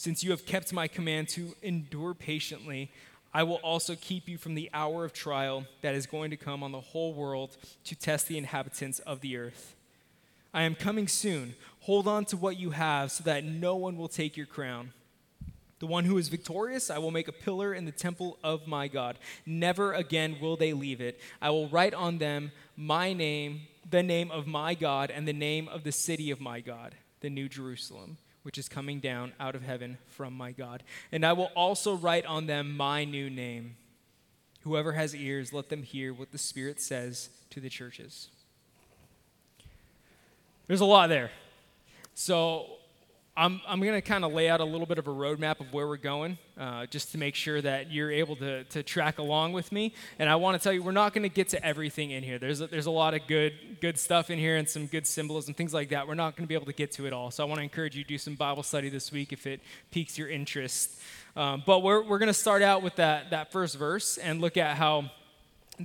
Since 0.02 0.24
you 0.24 0.32
have 0.32 0.48
kept 0.48 0.74
my 0.74 0.88
command 0.88 1.30
to 1.30 1.54
endure 1.62 2.16
patiently, 2.16 2.90
I 3.36 3.44
will 3.44 3.58
also 3.58 3.94
keep 3.94 4.28
you 4.28 4.40
from 4.40 4.56
the 4.56 4.68
hour 4.74 5.06
of 5.06 5.14
trial 5.14 5.66
that 5.84 5.94
is 5.94 6.08
going 6.08 6.32
to 6.32 6.38
come 6.38 6.64
on 6.64 6.72
the 6.72 6.82
whole 6.82 7.14
world 7.14 7.56
to 7.84 7.96
test 7.96 8.28
the 8.28 8.40
inhabitants 8.40 8.98
of 8.98 9.22
the 9.22 9.38
earth. 9.38 9.76
I 10.56 10.64
am 10.64 10.74
coming 10.74 11.08
soon. 11.08 11.54
Hold 11.82 12.08
on 12.08 12.26
to 12.26 12.36
what 12.36 12.58
you 12.58 12.72
have 12.72 13.12
so 13.12 13.24
that 13.26 13.44
no 13.44 13.76
one 13.76 13.96
will 13.96 14.08
take 14.08 14.36
your 14.36 14.48
crown. 14.48 14.92
The 15.78 15.86
one 15.86 16.06
who 16.06 16.18
is 16.18 16.30
victorious, 16.30 16.90
I 16.90 16.98
will 16.98 17.12
make 17.12 17.28
a 17.28 17.32
pillar 17.32 17.72
in 17.72 17.86
the 17.86 17.92
temple 17.92 18.40
of 18.44 18.66
my 18.66 18.88
God. 18.88 19.20
Never 19.46 19.94
again 19.94 20.38
will 20.42 20.58
they 20.58 20.74
leave 20.74 21.00
it. 21.00 21.20
I 21.40 21.52
will 21.52 21.70
write 21.70 21.94
on 21.94 22.18
them 22.18 22.54
my 22.76 23.14
name, 23.14 23.68
the 23.88 24.02
name 24.02 24.32
of 24.32 24.48
my 24.48 24.74
God, 24.74 25.12
and 25.12 25.28
the 25.28 25.32
name 25.32 25.68
of 25.68 25.84
the 25.84 25.92
city 25.92 26.32
of 26.32 26.42
my 26.42 26.60
God, 26.60 26.96
the 27.20 27.30
New 27.30 27.48
Jerusalem 27.48 28.18
which 28.44 28.58
is 28.58 28.68
coming 28.68 29.00
down 29.00 29.34
out 29.40 29.56
of 29.56 29.64
heaven 29.64 29.98
from 30.08 30.34
my 30.34 30.52
God. 30.52 30.84
And 31.12 31.26
I 31.26 31.34
will 31.34 31.52
also 31.56 31.96
write 31.96 32.26
on 32.26 32.48
them 32.48 32.76
my 32.76 33.06
new 33.06 33.30
name. 33.30 33.76
Whoever 34.62 34.94
has 34.94 35.16
ears, 35.16 35.54
let 35.54 35.70
them 35.70 35.84
hear 35.84 36.14
what 36.14 36.32
the 36.32 36.38
Spirit 36.38 36.80
says 36.80 37.30
to 37.50 37.60
the 37.60 37.70
churches. 37.70 38.30
There's 40.68 40.82
a 40.82 40.86
lot 40.86 41.10
there. 41.10 41.32
So 42.14 42.68
I'm, 43.38 43.62
I'm 43.66 43.80
going 43.80 43.94
to 43.94 44.02
kind 44.02 44.26
of 44.26 44.34
lay 44.34 44.50
out 44.50 44.60
a 44.60 44.66
little 44.66 44.86
bit 44.86 44.98
of 44.98 45.08
a 45.08 45.12
roadmap 45.12 45.62
of 45.62 45.72
where 45.72 45.88
we're 45.88 45.96
going, 45.96 46.38
uh, 46.60 46.86
just 46.88 47.14
to 47.14 47.18
make 47.18 47.34
sure 47.34 47.62
that 47.62 47.90
you're 47.90 48.12
able 48.12 48.36
to, 48.36 48.66
to 48.66 48.84
track 48.84 49.20
along 49.20 49.54
with 49.54 49.72
me. 49.72 49.94
And 50.20 50.30
I 50.30 50.36
want 50.36 50.58
to 50.58 50.64
tell 50.64 50.74
you, 50.74 50.84
we're 50.84 50.92
not 50.92 51.14
going 51.14 51.24
to 51.24 51.34
get 51.34 51.48
to 51.50 51.66
everything 51.66 52.12
in 52.12 52.24
here. 52.24 52.38
There's 52.40 52.60
a, 52.60 52.68
there's 52.68 52.88
a 52.88 52.92
lot 52.92 53.14
of 53.14 53.22
good, 53.28 53.54
good 53.80 53.98
stuff 53.98 54.30
in 54.30 54.38
here 54.38 54.58
and 54.58 54.68
some 54.68 54.86
good 54.86 55.08
symbolism, 55.08 55.54
things 55.54 55.74
like 55.74 55.90
that. 55.90 56.10
We're 56.10 56.16
not 56.16 56.36
going 56.36 56.44
to 56.44 56.48
be 56.48 56.56
able 56.56 56.66
to 56.66 56.74
get 56.74 56.92
to 56.94 57.08
it 57.08 57.14
all. 57.14 57.32
So 57.32 57.42
I 57.42 57.48
want 57.48 57.60
to 57.60 57.64
encourage 57.64 57.96
you 57.96 58.04
to 58.04 58.10
do 58.10 58.18
some 58.18 58.36
Bible 58.36 58.64
study 58.64 58.90
this 58.90 59.14
week 59.14 59.32
if 59.32 59.48
it 59.48 59.62
piques 59.92 60.18
your 60.18 60.28
interest. 60.28 61.00
Um, 61.38 61.64
but 61.66 61.84
we're, 61.84 62.04
we're 62.04 62.20
going 62.20 62.28
to 62.28 62.34
start 62.34 62.62
out 62.62 62.84
with 62.84 62.98
that, 62.98 63.30
that 63.30 63.54
first 63.54 63.78
verse 63.78 64.18
and 64.18 64.42
look 64.42 64.58
at 64.58 64.76
how 64.76 65.10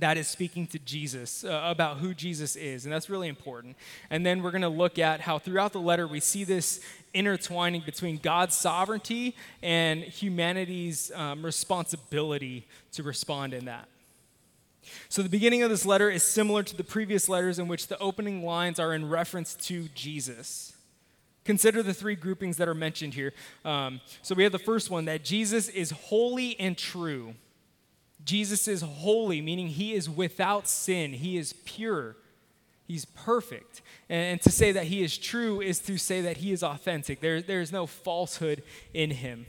that 0.01 0.17
is 0.17 0.27
speaking 0.27 0.67
to 0.67 0.79
Jesus, 0.79 1.43
uh, 1.43 1.61
about 1.65 1.97
who 1.97 2.13
Jesus 2.13 2.55
is, 2.55 2.85
and 2.85 2.93
that's 2.93 3.09
really 3.09 3.27
important. 3.27 3.75
And 4.09 4.25
then 4.25 4.41
we're 4.43 4.51
going 4.51 4.61
to 4.61 4.69
look 4.69 4.99
at 4.99 5.21
how 5.21 5.39
throughout 5.39 5.73
the 5.73 5.79
letter 5.79 6.07
we 6.07 6.19
see 6.19 6.43
this 6.43 6.81
intertwining 7.13 7.81
between 7.85 8.17
God's 8.17 8.55
sovereignty 8.55 9.35
and 9.61 10.03
humanity's 10.03 11.11
um, 11.15 11.43
responsibility 11.43 12.67
to 12.93 13.03
respond 13.03 13.53
in 13.53 13.65
that. 13.65 13.87
So, 15.09 15.21
the 15.21 15.29
beginning 15.29 15.63
of 15.63 15.69
this 15.69 15.85
letter 15.85 16.09
is 16.09 16.23
similar 16.23 16.63
to 16.63 16.75
the 16.75 16.83
previous 16.83 17.27
letters 17.27 17.59
in 17.59 17.67
which 17.67 17.87
the 17.87 17.97
opening 17.99 18.43
lines 18.43 18.79
are 18.79 18.93
in 18.93 19.09
reference 19.09 19.55
to 19.55 19.87
Jesus. 19.95 20.73
Consider 21.43 21.81
the 21.81 21.93
three 21.93 22.15
groupings 22.15 22.57
that 22.57 22.67
are 22.67 22.73
mentioned 22.73 23.13
here. 23.13 23.33
Um, 23.63 24.01
so, 24.21 24.35
we 24.35 24.43
have 24.43 24.51
the 24.51 24.59
first 24.59 24.89
one 24.89 25.05
that 25.05 25.23
Jesus 25.23 25.69
is 25.69 25.91
holy 25.91 26.59
and 26.59 26.77
true. 26.77 27.35
Jesus 28.27 28.67
is 28.67 28.81
holy, 28.81 29.41
meaning 29.41 29.69
he 29.69 29.93
is 29.93 30.09
without 30.09 30.67
sin, 30.67 31.13
he 31.13 31.37
is 31.37 31.53
pure, 31.63 32.17
he's 32.85 33.05
perfect. 33.05 33.81
And 34.09 34.41
to 34.41 34.51
say 34.51 34.73
that 34.73 34.85
he 34.85 35.01
is 35.01 35.17
true 35.17 35.61
is 35.61 35.79
to 35.79 35.97
say 35.97 36.19
that 36.21 36.37
he 36.37 36.51
is 36.51 36.61
authentic. 36.61 37.21
There, 37.21 37.41
there 37.41 37.61
is 37.61 37.71
no 37.71 37.87
falsehood 37.87 38.63
in 38.93 39.11
him. 39.11 39.45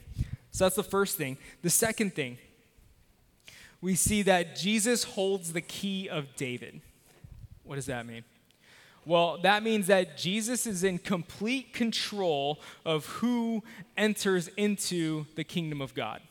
So 0.51 0.63
that's 0.63 0.77
the 0.77 0.83
first 0.83 1.17
thing. 1.17 1.37
The 1.61 1.69
second 1.69 2.15
thing, 2.15 2.37
we 3.81 3.95
see 3.95 4.21
that 4.23 4.55
Jesus 4.55 5.03
holds 5.03 5.51
the 5.51 5.61
key 5.61 6.07
of 6.07 6.35
David. 6.37 6.79
What 7.63 7.75
does 7.75 7.87
that 7.87 8.05
mean? 8.05 8.23
Well, 9.05 9.39
that 9.43 9.61
means 9.61 9.87
that 9.87 10.17
Jesus 10.17 10.65
is 10.65 10.85
in 10.85 10.99
complete 10.99 11.73
control 11.73 12.59
of 12.85 13.05
who 13.07 13.61
enters 13.97 14.47
into 14.55 15.25
the 15.35 15.43
kingdom 15.43 15.81
of 15.81 15.93
God. 15.93 16.21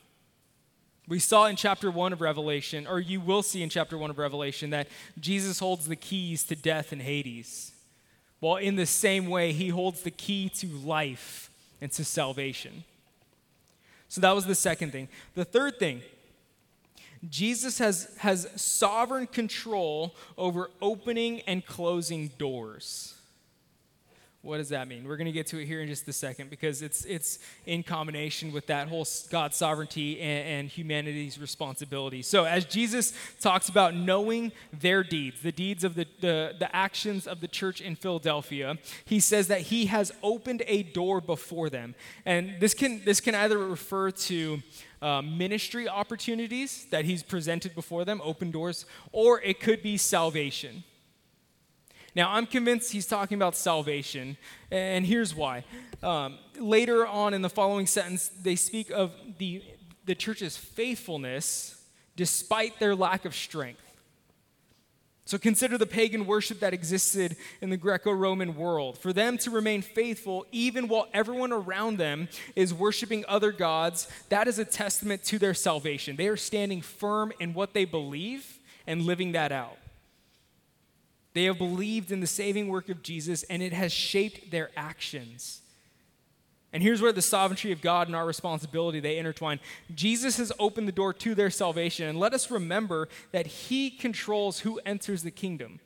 We 1.08 1.18
saw 1.18 1.46
in 1.46 1.56
chapter 1.56 1.90
1 1.90 2.12
of 2.12 2.20
Revelation, 2.20 2.86
or 2.86 3.00
you 3.00 3.20
will 3.20 3.42
see 3.42 3.62
in 3.62 3.70
chapter 3.70 3.96
1 3.96 4.10
of 4.10 4.18
Revelation, 4.18 4.70
that 4.70 4.88
Jesus 5.18 5.58
holds 5.58 5.88
the 5.88 5.96
keys 5.96 6.44
to 6.44 6.54
death 6.54 6.92
and 6.92 7.00
Hades. 7.00 7.72
Well, 8.42 8.56
in 8.56 8.76
the 8.76 8.86
same 8.86 9.28
way, 9.28 9.52
he 9.52 9.70
holds 9.70 10.02
the 10.02 10.10
key 10.10 10.50
to 10.50 10.66
life 10.66 11.50
and 11.80 11.90
to 11.92 12.04
salvation. 12.04 12.84
So 14.08 14.20
that 14.20 14.34
was 14.34 14.46
the 14.46 14.54
second 14.54 14.92
thing. 14.92 15.08
The 15.34 15.46
third 15.46 15.78
thing, 15.78 16.02
Jesus 17.28 17.78
has, 17.78 18.14
has 18.18 18.48
sovereign 18.56 19.26
control 19.26 20.14
over 20.36 20.70
opening 20.82 21.40
and 21.42 21.64
closing 21.64 22.28
doors. 22.38 23.17
What 24.48 24.56
does 24.56 24.70
that 24.70 24.88
mean? 24.88 25.06
We're 25.06 25.18
going 25.18 25.26
to 25.26 25.32
get 25.32 25.46
to 25.48 25.58
it 25.58 25.66
here 25.66 25.82
in 25.82 25.88
just 25.88 26.08
a 26.08 26.12
second 26.12 26.48
because 26.48 26.80
it's, 26.80 27.04
it's 27.04 27.38
in 27.66 27.82
combination 27.82 28.50
with 28.50 28.66
that 28.68 28.88
whole 28.88 29.06
God's 29.28 29.58
sovereignty 29.58 30.18
and, 30.18 30.48
and, 30.48 30.68
humanity's 30.70 31.38
responsibility. 31.38 32.22
So, 32.22 32.44
as 32.44 32.64
Jesus 32.64 33.12
talks 33.42 33.68
about 33.68 33.94
knowing 33.94 34.52
their 34.72 35.02
deeds, 35.02 35.42
the 35.42 35.52
deeds 35.52 35.84
of 35.84 35.96
the, 35.96 36.06
the, 36.22 36.54
the 36.58 36.74
actions 36.74 37.26
of 37.26 37.42
the 37.42 37.48
church 37.48 37.82
in 37.82 37.94
Philadelphia, 37.94 38.78
he 39.04 39.20
says 39.20 39.48
that 39.48 39.60
he 39.60 39.84
has 39.86 40.12
opened 40.22 40.62
a 40.66 40.82
door 40.82 41.20
before 41.20 41.68
them. 41.68 41.94
And 42.24 42.54
this 42.58 42.72
can, 42.72 43.02
this 43.04 43.20
can 43.20 43.34
either 43.34 43.58
refer 43.58 44.10
to 44.10 44.62
uh, 45.02 45.20
ministry 45.20 45.86
opportunities 45.90 46.86
that 46.90 47.04
he's 47.04 47.22
presented 47.22 47.74
before 47.74 48.06
them, 48.06 48.22
open 48.24 48.50
doors, 48.50 48.86
or 49.12 49.42
it 49.42 49.60
could 49.60 49.82
be 49.82 49.98
salvation. 49.98 50.84
Now, 52.14 52.32
I'm 52.32 52.46
convinced 52.46 52.92
he's 52.92 53.06
talking 53.06 53.36
about 53.36 53.54
salvation, 53.54 54.36
and 54.70 55.06
here's 55.06 55.34
why. 55.34 55.64
Um, 56.02 56.38
later 56.58 57.06
on 57.06 57.34
in 57.34 57.42
the 57.42 57.50
following 57.50 57.86
sentence, 57.86 58.28
they 58.28 58.56
speak 58.56 58.90
of 58.90 59.12
the, 59.38 59.62
the 60.04 60.14
church's 60.14 60.56
faithfulness 60.56 61.80
despite 62.16 62.78
their 62.80 62.96
lack 62.96 63.24
of 63.24 63.34
strength. 63.34 63.82
So 65.28 65.36
consider 65.36 65.76
the 65.76 65.84
pagan 65.84 66.26
worship 66.26 66.60
that 66.60 66.72
existed 66.72 67.36
in 67.60 67.68
the 67.68 67.76
Greco 67.76 68.10
Roman 68.10 68.56
world. 68.56 68.96
For 68.96 69.12
them 69.12 69.36
to 69.38 69.50
remain 69.50 69.82
faithful, 69.82 70.46
even 70.52 70.88
while 70.88 71.06
everyone 71.12 71.52
around 71.52 71.98
them 71.98 72.30
is 72.56 72.72
worshiping 72.72 73.26
other 73.28 73.52
gods, 73.52 74.08
that 74.30 74.48
is 74.48 74.58
a 74.58 74.64
testament 74.64 75.22
to 75.24 75.38
their 75.38 75.52
salvation. 75.52 76.16
They 76.16 76.28
are 76.28 76.36
standing 76.38 76.80
firm 76.80 77.30
in 77.38 77.52
what 77.52 77.74
they 77.74 77.84
believe 77.84 78.58
and 78.86 79.02
living 79.02 79.32
that 79.32 79.52
out. 79.52 79.76
They 81.38 81.44
have 81.44 81.56
believed 81.56 82.10
in 82.10 82.18
the 82.18 82.26
saving 82.26 82.66
work 82.66 82.88
of 82.88 83.00
Jesus, 83.00 83.44
and 83.44 83.62
it 83.62 83.72
has 83.72 83.92
shaped 83.92 84.50
their 84.50 84.70
actions. 84.76 85.60
And 86.72 86.82
here's 86.82 87.00
where 87.00 87.12
the 87.12 87.22
sovereignty 87.22 87.70
of 87.70 87.80
God 87.80 88.08
and 88.08 88.16
our 88.16 88.26
responsibility 88.26 88.98
they 88.98 89.18
intertwine. 89.18 89.60
Jesus 89.94 90.38
has 90.38 90.50
opened 90.58 90.88
the 90.88 90.92
door 90.92 91.12
to 91.14 91.36
their 91.36 91.48
salvation, 91.48 92.08
and 92.08 92.18
let 92.18 92.34
us 92.34 92.50
remember 92.50 93.08
that 93.30 93.46
he 93.46 93.88
controls 93.88 94.58
who 94.58 94.80
enters 94.84 95.22
the 95.22 95.30
kingdom. 95.30 95.78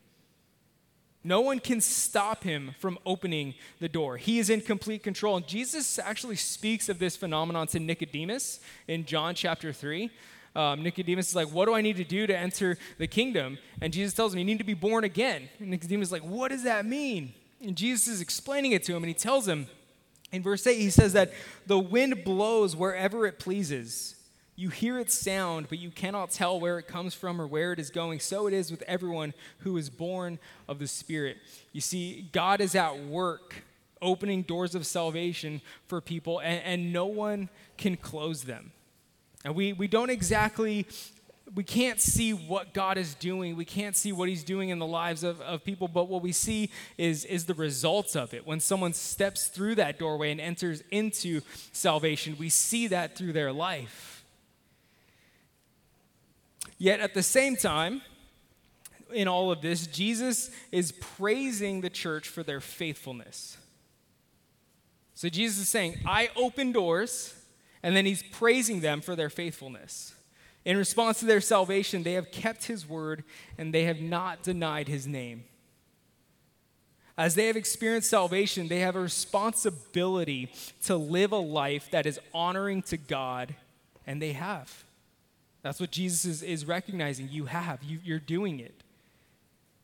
No 1.22 1.42
one 1.42 1.58
can 1.58 1.82
stop 1.82 2.44
him 2.44 2.74
from 2.78 2.98
opening 3.04 3.52
the 3.78 3.90
door. 3.90 4.16
He 4.16 4.38
is 4.38 4.48
in 4.48 4.62
complete 4.62 5.02
control. 5.02 5.36
And 5.36 5.46
Jesus 5.46 5.98
actually 5.98 6.36
speaks 6.36 6.88
of 6.88 6.98
this 6.98 7.14
phenomenon 7.14 7.66
to 7.66 7.78
Nicodemus 7.78 8.58
in 8.88 9.04
John 9.04 9.34
chapter 9.34 9.70
3 9.70 10.10
um, 10.54 10.82
Nicodemus 10.82 11.28
is 11.28 11.34
like, 11.34 11.48
What 11.48 11.66
do 11.66 11.74
I 11.74 11.80
need 11.80 11.96
to 11.96 12.04
do 12.04 12.26
to 12.26 12.36
enter 12.36 12.78
the 12.98 13.06
kingdom? 13.06 13.58
And 13.80 13.92
Jesus 13.92 14.14
tells 14.14 14.32
him, 14.32 14.38
You 14.38 14.44
need 14.44 14.58
to 14.58 14.64
be 14.64 14.74
born 14.74 15.04
again. 15.04 15.48
And 15.58 15.70
Nicodemus 15.70 16.08
is 16.08 16.12
like, 16.12 16.22
What 16.22 16.50
does 16.50 16.64
that 16.64 16.84
mean? 16.84 17.34
And 17.60 17.76
Jesus 17.76 18.08
is 18.08 18.20
explaining 18.20 18.72
it 18.72 18.82
to 18.84 18.92
him, 18.92 19.02
and 19.02 19.08
he 19.08 19.14
tells 19.14 19.46
him, 19.46 19.68
in 20.32 20.42
verse 20.42 20.66
8, 20.66 20.78
he 20.78 20.90
says 20.90 21.12
that 21.12 21.32
the 21.66 21.78
wind 21.78 22.24
blows 22.24 22.74
wherever 22.74 23.26
it 23.26 23.38
pleases. 23.38 24.16
You 24.56 24.70
hear 24.70 24.98
its 24.98 25.14
sound, 25.14 25.68
but 25.68 25.78
you 25.78 25.90
cannot 25.90 26.30
tell 26.30 26.58
where 26.58 26.78
it 26.78 26.88
comes 26.88 27.14
from 27.14 27.40
or 27.40 27.46
where 27.46 27.72
it 27.72 27.78
is 27.78 27.90
going. 27.90 28.20
So 28.20 28.46
it 28.46 28.54
is 28.54 28.70
with 28.70 28.82
everyone 28.82 29.34
who 29.58 29.76
is 29.76 29.90
born 29.90 30.38
of 30.68 30.78
the 30.78 30.86
Spirit. 30.86 31.36
You 31.72 31.82
see, 31.82 32.28
God 32.32 32.60
is 32.60 32.74
at 32.74 32.98
work 32.98 33.62
opening 34.00 34.42
doors 34.42 34.74
of 34.74 34.86
salvation 34.86 35.60
for 35.86 36.00
people, 36.00 36.40
and, 36.40 36.62
and 36.64 36.92
no 36.92 37.06
one 37.06 37.48
can 37.76 37.96
close 37.96 38.44
them. 38.44 38.72
And 39.44 39.54
we, 39.54 39.72
we 39.72 39.88
don't 39.88 40.10
exactly, 40.10 40.86
we 41.54 41.64
can't 41.64 42.00
see 42.00 42.32
what 42.32 42.72
God 42.72 42.96
is 42.96 43.14
doing. 43.14 43.56
We 43.56 43.64
can't 43.64 43.96
see 43.96 44.12
what 44.12 44.28
He's 44.28 44.44
doing 44.44 44.68
in 44.68 44.78
the 44.78 44.86
lives 44.86 45.24
of, 45.24 45.40
of 45.40 45.64
people, 45.64 45.88
but 45.88 46.08
what 46.08 46.22
we 46.22 46.32
see 46.32 46.70
is, 46.96 47.24
is 47.24 47.46
the 47.46 47.54
results 47.54 48.14
of 48.14 48.32
it. 48.34 48.46
When 48.46 48.60
someone 48.60 48.92
steps 48.92 49.48
through 49.48 49.76
that 49.76 49.98
doorway 49.98 50.30
and 50.30 50.40
enters 50.40 50.82
into 50.90 51.40
salvation, 51.72 52.36
we 52.38 52.48
see 52.48 52.86
that 52.88 53.16
through 53.16 53.32
their 53.32 53.52
life. 53.52 54.24
Yet 56.78 57.00
at 57.00 57.14
the 57.14 57.22
same 57.22 57.56
time, 57.56 58.02
in 59.12 59.28
all 59.28 59.52
of 59.52 59.60
this, 59.60 59.86
Jesus 59.86 60.50
is 60.70 60.92
praising 60.92 61.80
the 61.80 61.90
church 61.90 62.28
for 62.28 62.42
their 62.42 62.60
faithfulness. 62.60 63.56
So 65.14 65.28
Jesus 65.28 65.60
is 65.60 65.68
saying, 65.68 66.00
I 66.06 66.30
open 66.34 66.72
doors, 66.72 67.34
and 67.82 67.96
then 67.96 68.06
he's 68.06 68.22
praising 68.22 68.80
them 68.80 69.00
for 69.00 69.16
their 69.16 69.30
faithfulness. 69.30 70.14
In 70.64 70.76
response 70.76 71.18
to 71.20 71.26
their 71.26 71.40
salvation, 71.40 72.02
they 72.02 72.12
have 72.12 72.30
kept 72.30 72.66
his 72.66 72.88
word 72.88 73.24
and 73.58 73.74
they 73.74 73.84
have 73.84 74.00
not 74.00 74.42
denied 74.42 74.88
his 74.88 75.06
name. 75.06 75.44
As 77.18 77.34
they 77.34 77.46
have 77.48 77.56
experienced 77.56 78.08
salvation, 78.08 78.68
they 78.68 78.80
have 78.80 78.96
a 78.96 79.00
responsibility 79.00 80.50
to 80.84 80.96
live 80.96 81.32
a 81.32 81.36
life 81.36 81.90
that 81.90 82.06
is 82.06 82.18
honoring 82.32 82.82
to 82.82 82.96
God, 82.96 83.54
and 84.06 84.20
they 84.20 84.32
have. 84.32 84.84
That's 85.62 85.78
what 85.78 85.90
Jesus 85.90 86.24
is, 86.24 86.42
is 86.42 86.64
recognizing. 86.64 87.28
You 87.30 87.44
have, 87.46 87.82
you, 87.82 87.98
you're 88.02 88.18
doing 88.18 88.60
it. 88.60 88.82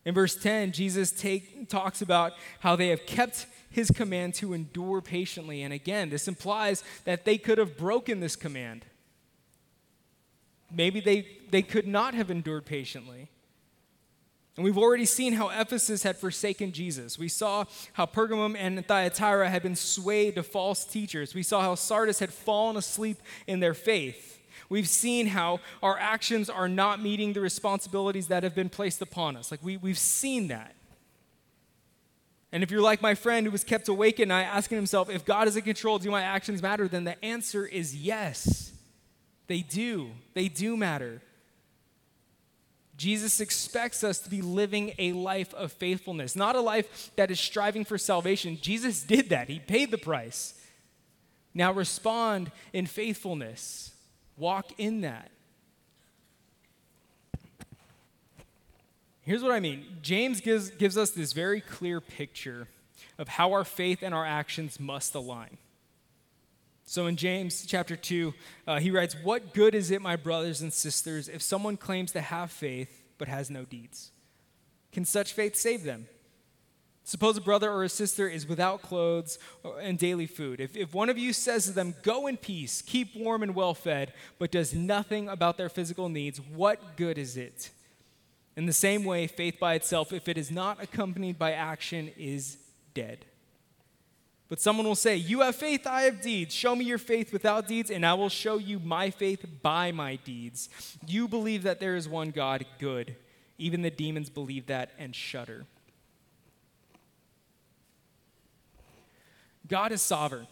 In 0.05 0.15
verse 0.15 0.37
10, 0.37 0.73
Jesus 0.73 1.11
take, 1.11 1.69
talks 1.69 2.01
about 2.01 2.33
how 2.61 2.77
they 2.77 2.89
have 2.89 3.05
kept 3.05 3.47
his 3.71 3.91
command 3.91 4.35
to 4.35 4.53
endure 4.53 5.01
patiently. 5.01 5.63
And 5.63 5.73
again, 5.73 6.11
this 6.11 6.29
implies 6.29 6.83
that 7.05 7.25
they 7.25 7.39
could 7.39 7.59
have 7.59 7.77
broken 7.77 8.21
this 8.21 8.37
command. 8.37 8.85
Maybe 10.71 11.01
they, 11.01 11.27
they 11.51 11.63
could 11.63 11.87
not 11.87 12.15
have 12.15 12.31
endured 12.31 12.67
patiently. 12.67 13.29
And 14.57 14.65
we've 14.65 14.77
already 14.77 15.05
seen 15.05 15.35
how 15.35 15.51
Ephesus 15.51 16.03
had 16.03 16.17
forsaken 16.17 16.73
Jesus. 16.73 17.17
We 17.17 17.29
saw 17.29 17.65
how 17.93 18.07
Pergamum 18.07 18.57
and 18.59 18.85
Thyatira 18.85 19.49
had 19.49 19.63
been 19.63 19.77
swayed 19.77 20.35
to 20.35 20.43
false 20.43 20.85
teachers. 20.85 21.33
We 21.33 21.45
saw 21.45 21.61
how 21.61 21.77
Sardis 21.77 22.19
had 22.19 22.33
fallen 22.33 22.77
asleep 22.77 23.19
in 23.47 23.61
their 23.61 23.73
faith. 23.73 24.41
We've 24.69 24.89
seen 24.89 25.29
how 25.29 25.61
our 25.81 25.97
actions 25.97 26.51
are 26.51 26.69
not 26.69 27.01
meeting 27.01 27.35
the 27.35 27.41
responsibilities 27.41 28.27
that 28.29 28.43
have 28.43 28.57
been 28.57 28.69
placed 28.69 29.01
upon 29.01 29.37
us. 29.37 29.51
Like, 29.51 29.63
we, 29.63 29.77
we've 29.77 29.97
seen 29.97 30.49
that. 30.49 30.75
And 32.51 32.63
if 32.63 32.71
you're 32.71 32.81
like 32.81 33.03
my 33.03 33.15
friend 33.15 33.47
who 33.47 33.53
was 33.53 33.65
kept 33.65 33.89
awake 33.89 34.21
at 34.21 34.29
night 34.29 34.45
asking 34.45 34.77
himself, 34.77 35.11
if 35.11 35.25
God 35.25 35.49
is 35.49 35.57
in 35.57 35.63
control, 35.63 35.99
do 35.99 36.11
my 36.11 36.23
actions 36.23 36.63
matter? 36.63 36.89
Then 36.89 37.05
the 37.05 37.23
answer 37.25 37.67
is 37.67 37.95
yes. 37.95 38.73
They 39.49 39.61
do. 39.61 40.11
They 40.35 40.49
do 40.49 40.77
matter. 40.77 41.23
Jesus 42.97 43.41
expects 43.41 44.03
us 44.03 44.19
to 44.21 44.31
be 44.31 44.43
living 44.43 44.93
a 44.99 45.13
life 45.13 45.55
of 45.55 45.73
faithfulness, 45.73 46.35
not 46.35 46.57
a 46.57 46.61
life 46.61 47.13
that 47.15 47.31
is 47.31 47.39
striving 47.39 47.85
for 47.85 47.97
salvation. 47.97 48.59
Jesus 48.61 49.03
did 49.03 49.29
that, 49.29 49.49
He 49.49 49.61
paid 49.61 49.91
the 49.91 49.99
price. 49.99 50.55
Now 51.55 51.73
respond 51.73 52.51
in 52.73 52.87
faithfulness, 52.87 53.93
walk 54.37 54.73
in 54.79 55.03
that. 55.03 55.31
Here's 59.29 59.43
what 59.43 59.53
I 59.53 59.61
mean 59.61 59.85
James 60.01 60.41
gives, 60.41 60.71
gives 60.71 60.97
us 60.97 61.11
this 61.11 61.35
very 61.35 61.61
clear 61.61 62.01
picture 62.01 62.67
of 63.19 63.29
how 63.29 63.53
our 63.53 63.63
faith 63.63 64.03
and 64.03 64.15
our 64.15 64.25
actions 64.25 64.81
must 64.81 65.15
align. 65.15 65.59
So 66.87 67.07
in 67.07 67.17
James 67.17 67.67
chapter 67.67 67.95
2, 67.95 68.33
uh, 68.67 68.79
he 68.79 68.91
writes, 68.91 69.15
What 69.23 69.53
good 69.53 69.75
is 69.75 69.91
it, 69.91 70.01
my 70.01 70.17
brothers 70.17 70.63
and 70.63 70.73
sisters, 70.73 71.29
if 71.29 71.43
someone 71.43 71.77
claims 71.77 72.11
to 72.13 72.23
have 72.23 72.51
faith 72.51 73.03
but 73.19 73.29
has 73.29 73.51
no 73.51 73.67
deeds? 73.67 74.13
Can 74.93 75.05
such 75.05 75.35
faith 75.35 75.57
save 75.57 75.83
them? 75.83 76.07
Suppose 77.05 77.37
a 77.37 77.43
brother 77.43 77.71
or 77.71 77.85
a 77.85 77.91
sister 77.91 78.31
is 78.31 78.49
without 78.49 78.81
clothes 78.81 79.39
and 79.83 79.99
daily 79.99 80.27
food. 80.27 80.59
If, 80.59 80.75
if 80.75 80.95
one 80.95 81.11
of 81.11 81.19
you 81.19 81.35
says 81.35 81.67
to 81.67 81.73
them, 81.73 81.95
Go 82.03 82.29
in 82.29 82.39
peace, 82.39 82.81
keep 82.81 83.15
warm 83.15 83.43
and 83.43 83.55
well 83.55 83.75
fed, 83.75 84.15
but 84.39 84.51
does 84.51 84.73
nothing 84.73 85.29
about 85.29 85.59
their 85.59 85.69
physical 85.69 86.09
needs, 86.09 86.41
what 86.41 86.97
good 86.97 87.19
is 87.19 87.37
it? 87.37 87.73
In 88.59 88.67
the 88.67 88.73
same 88.73 89.05
way, 89.05 89.29
faith 89.29 89.61
by 89.61 89.75
itself, 89.75 90.13
if 90.13 90.29
it 90.29 90.37
is 90.37 90.51
not 90.51 90.83
accompanied 90.83 91.39
by 91.39 91.53
action, 91.53 92.11
is 92.19 92.59
dead. 92.93 93.25
But 94.49 94.61
someone 94.61 94.85
will 94.85 94.97
say, 94.97 95.15
You 95.15 95.43
have 95.43 95.55
faith, 95.55 95.87
I 95.87 96.03
have 96.03 96.21
deeds. 96.21 96.57
Show 96.57 96.75
me 96.75 96.85
your 96.85 96.99
faith 96.99 97.33
without 97.33 97.69
deeds, 97.69 97.89
and 97.89 98.05
I 98.05 98.15
will 98.15 98.29
show 98.29 98.59
you 98.59 98.81
my 98.81 99.11
faith 99.11 99.47
by 99.63 99.93
my 99.93 100.17
deeds. 100.17 100.71
You 101.07 101.29
believe 101.29 101.63
that 101.63 101.79
there 101.79 101.95
is 101.95 102.09
one 102.09 102.33
God, 102.33 102.67
good. 102.81 103.15
Even 103.59 103.83
the 103.83 103.93
demons 103.93 104.29
believe 104.29 104.67
that 104.67 104.91
and 104.99 105.15
shudder. 105.15 105.65
God 109.69 109.93
is 109.93 110.03
sovereign. 110.03 110.49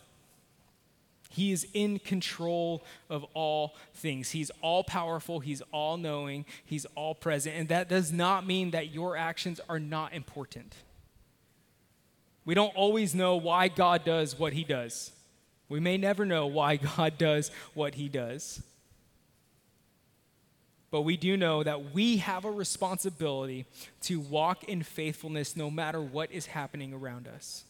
He 1.28 1.52
is 1.52 1.66
in 1.74 1.98
control 1.98 2.84
of 3.10 3.24
all 3.34 3.74
things. 3.94 4.30
He's 4.30 4.50
all 4.62 4.84
powerful, 4.84 5.40
He's 5.40 5.62
all 5.72 5.96
knowing, 5.96 6.44
He's 6.64 6.86
all 6.94 7.14
present. 7.14 7.56
And 7.56 7.68
that 7.68 7.88
does 7.88 8.12
not 8.12 8.46
mean 8.46 8.70
that 8.70 8.92
your 8.92 9.16
actions 9.16 9.60
are 9.68 9.80
not 9.80 10.12
important. 10.12 10.74
We 12.46 12.54
don't 12.54 12.74
always 12.76 13.14
know 13.14 13.36
why 13.36 13.68
God 13.68 14.04
does 14.04 14.38
what 14.38 14.54
he 14.54 14.64
does. 14.64 15.10
We 15.68 15.80
may 15.80 15.98
never 15.98 16.24
know 16.24 16.46
why 16.46 16.76
God 16.96 17.18
does 17.18 17.50
what 17.74 17.96
he 17.96 18.08
does. 18.08 18.62
But 20.92 21.02
we 21.02 21.18
do 21.18 21.36
know 21.36 21.62
that 21.62 21.92
we 21.92 22.18
have 22.18 22.44
a 22.46 22.50
responsibility 22.50 23.66
to 24.02 24.20
walk 24.20 24.64
in 24.64 24.82
faithfulness 24.82 25.56
no 25.56 25.70
matter 25.70 26.00
what 26.00 26.30
is 26.30 26.46
happening 26.46 26.94
around 26.94 27.28
us. 27.28 27.64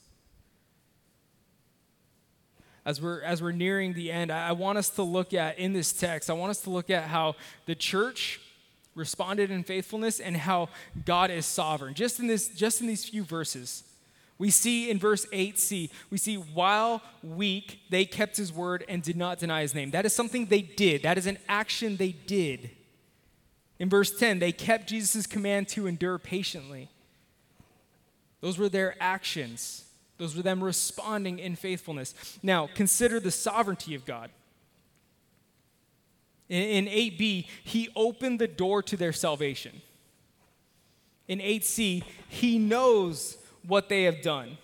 As 2.86 3.02
we're, 3.02 3.20
as 3.22 3.42
we're 3.42 3.50
nearing 3.50 3.94
the 3.94 4.12
end, 4.12 4.30
I 4.30 4.52
want 4.52 4.78
us 4.78 4.88
to 4.90 5.02
look 5.02 5.34
at, 5.34 5.58
in 5.58 5.72
this 5.72 5.92
text, 5.92 6.30
I 6.30 6.34
want 6.34 6.50
us 6.50 6.60
to 6.62 6.70
look 6.70 6.88
at 6.88 7.08
how 7.08 7.34
the 7.66 7.74
church 7.74 8.40
responded 8.94 9.50
in 9.50 9.64
faithfulness 9.64 10.20
and 10.20 10.36
how 10.36 10.68
God 11.04 11.32
is 11.32 11.46
sovereign. 11.46 11.94
Just 11.94 12.20
in, 12.20 12.28
this, 12.28 12.46
just 12.48 12.80
in 12.80 12.86
these 12.86 13.04
few 13.04 13.24
verses. 13.24 13.82
We 14.38 14.50
see 14.50 14.88
in 14.88 15.00
verse 15.00 15.26
8c, 15.26 15.90
we 16.10 16.18
see 16.18 16.36
while 16.36 17.02
weak, 17.24 17.80
they 17.90 18.04
kept 18.04 18.36
his 18.36 18.52
word 18.52 18.84
and 18.88 19.02
did 19.02 19.16
not 19.16 19.40
deny 19.40 19.62
his 19.62 19.74
name. 19.74 19.90
That 19.90 20.06
is 20.06 20.14
something 20.14 20.46
they 20.46 20.62
did, 20.62 21.02
that 21.02 21.18
is 21.18 21.26
an 21.26 21.38
action 21.48 21.96
they 21.96 22.12
did. 22.12 22.70
In 23.80 23.90
verse 23.90 24.16
10, 24.16 24.38
they 24.38 24.52
kept 24.52 24.88
Jesus' 24.88 25.26
command 25.26 25.66
to 25.68 25.88
endure 25.88 26.18
patiently. 26.18 26.88
Those 28.40 28.58
were 28.58 28.68
their 28.68 28.94
actions, 29.00 29.85
those 30.18 30.36
were 30.36 30.42
them 30.42 30.62
responding 30.62 31.38
in 31.38 31.56
faithfulness. 31.56 32.38
Now, 32.42 32.68
consider 32.74 33.20
the 33.20 33.30
sovereignty 33.30 33.94
of 33.94 34.04
God. 34.04 34.30
In, 36.48 36.62
in 36.62 36.86
8b, 36.86 37.46
he 37.64 37.88
opened 37.94 38.38
the 38.38 38.48
door 38.48 38.82
to 38.84 38.96
their 38.96 39.12
salvation. 39.12 39.82
In 41.28 41.40
8c, 41.40 42.04
he 42.28 42.58
knows 42.58 43.36
what 43.66 43.88
they 43.88 44.04
have 44.04 44.22
done. 44.22 44.58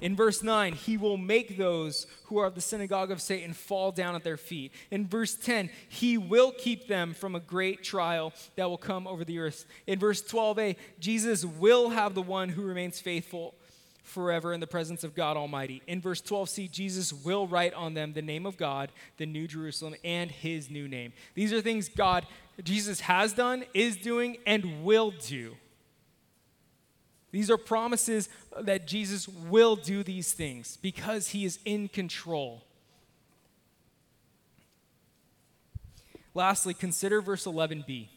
In 0.00 0.14
verse 0.14 0.42
9, 0.42 0.74
he 0.74 0.98
will 0.98 1.16
make 1.16 1.56
those 1.56 2.06
who 2.24 2.38
are 2.38 2.46
of 2.46 2.54
the 2.54 2.60
synagogue 2.60 3.10
of 3.10 3.22
Satan 3.22 3.54
fall 3.54 3.92
down 3.92 4.14
at 4.14 4.24
their 4.24 4.36
feet. 4.36 4.72
In 4.90 5.06
verse 5.06 5.34
10, 5.34 5.70
he 5.88 6.18
will 6.18 6.52
keep 6.52 6.86
them 6.86 7.14
from 7.14 7.34
a 7.34 7.40
great 7.40 7.82
trial 7.82 8.34
that 8.56 8.68
will 8.68 8.76
come 8.76 9.06
over 9.06 9.24
the 9.24 9.38
earth. 9.38 9.64
In 9.86 9.98
verse 9.98 10.22
12a, 10.22 10.76
Jesus 11.00 11.44
will 11.44 11.90
have 11.90 12.14
the 12.14 12.22
one 12.22 12.50
who 12.50 12.62
remains 12.62 13.00
faithful 13.00 13.54
forever 14.02 14.52
in 14.52 14.60
the 14.60 14.66
presence 14.66 15.02
of 15.02 15.14
God 15.14 15.36
Almighty. 15.36 15.82
In 15.86 16.00
verse 16.00 16.20
12c, 16.20 16.70
Jesus 16.70 17.12
will 17.12 17.46
write 17.46 17.74
on 17.74 17.94
them 17.94 18.12
the 18.12 18.22
name 18.22 18.44
of 18.44 18.56
God, 18.56 18.92
the 19.16 19.26
New 19.26 19.48
Jerusalem, 19.48 19.94
and 20.04 20.30
his 20.30 20.70
new 20.70 20.88
name. 20.88 21.14
These 21.34 21.54
are 21.54 21.62
things 21.62 21.88
God, 21.88 22.26
Jesus 22.62 23.00
has 23.00 23.32
done, 23.32 23.64
is 23.72 23.96
doing, 23.96 24.36
and 24.46 24.84
will 24.84 25.10
do. 25.10 25.56
These 27.36 27.50
are 27.50 27.58
promises 27.58 28.30
that 28.58 28.86
Jesus 28.86 29.28
will 29.28 29.76
do 29.76 30.02
these 30.02 30.32
things 30.32 30.78
because 30.80 31.28
he 31.28 31.44
is 31.44 31.58
in 31.66 31.88
control. 31.88 32.64
Lastly, 36.32 36.72
consider 36.72 37.20
verse 37.20 37.44
11b. 37.44 38.08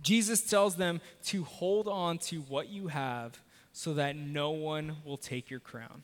Jesus 0.00 0.40
tells 0.40 0.76
them 0.76 1.02
to 1.24 1.44
hold 1.44 1.86
on 1.86 2.16
to 2.30 2.38
what 2.40 2.70
you 2.70 2.88
have 2.88 3.38
so 3.74 3.92
that 3.92 4.16
no 4.16 4.50
one 4.50 4.96
will 5.04 5.18
take 5.18 5.50
your 5.50 5.60
crown. 5.60 6.02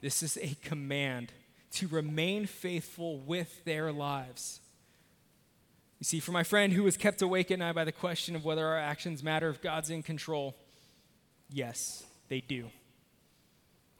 This 0.00 0.22
is 0.22 0.38
a 0.40 0.56
command 0.62 1.34
to 1.72 1.86
remain 1.86 2.46
faithful 2.46 3.18
with 3.18 3.62
their 3.66 3.92
lives. 3.92 4.61
You 6.02 6.04
see, 6.04 6.18
for 6.18 6.32
my 6.32 6.42
friend 6.42 6.72
who 6.72 6.82
was 6.82 6.96
kept 6.96 7.22
awake 7.22 7.52
at 7.52 7.60
night 7.60 7.76
by 7.76 7.84
the 7.84 7.92
question 7.92 8.34
of 8.34 8.44
whether 8.44 8.66
our 8.66 8.76
actions 8.76 9.22
matter 9.22 9.48
if 9.48 9.62
God's 9.62 9.88
in 9.88 10.02
control, 10.02 10.56
yes, 11.48 12.02
they 12.28 12.40
do. 12.40 12.70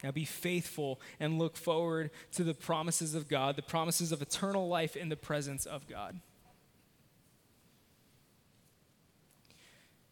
Now 0.03 0.11
be 0.11 0.25
faithful 0.25 0.99
and 1.17 1.39
look 1.39 1.55
forward 1.55 2.11
to 2.33 2.43
the 2.43 2.53
promises 2.53 3.15
of 3.15 3.29
God, 3.29 3.55
the 3.55 3.61
promises 3.61 4.11
of 4.11 4.21
eternal 4.21 4.67
life 4.67 4.97
in 4.97 5.07
the 5.07 5.15
presence 5.15 5.65
of 5.65 5.87
God. 5.87 6.19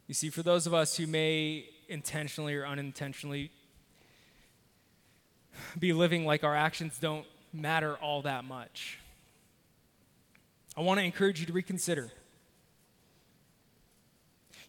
You 0.07 0.13
see, 0.13 0.29
for 0.29 0.43
those 0.43 0.65
of 0.65 0.73
us 0.73 0.95
who 0.95 1.07
may 1.07 1.65
intentionally 1.89 2.55
or 2.55 2.65
unintentionally 2.65 3.51
be 5.77 5.91
living 5.91 6.25
like 6.25 6.45
our 6.45 6.55
actions 6.55 6.97
don't 6.99 7.25
matter 7.51 7.95
all 7.95 8.21
that 8.21 8.45
much, 8.45 9.00
I 10.75 10.81
want 10.81 10.99
to 10.99 11.05
encourage 11.05 11.39
you 11.39 11.45
to 11.45 11.53
reconsider. 11.53 12.11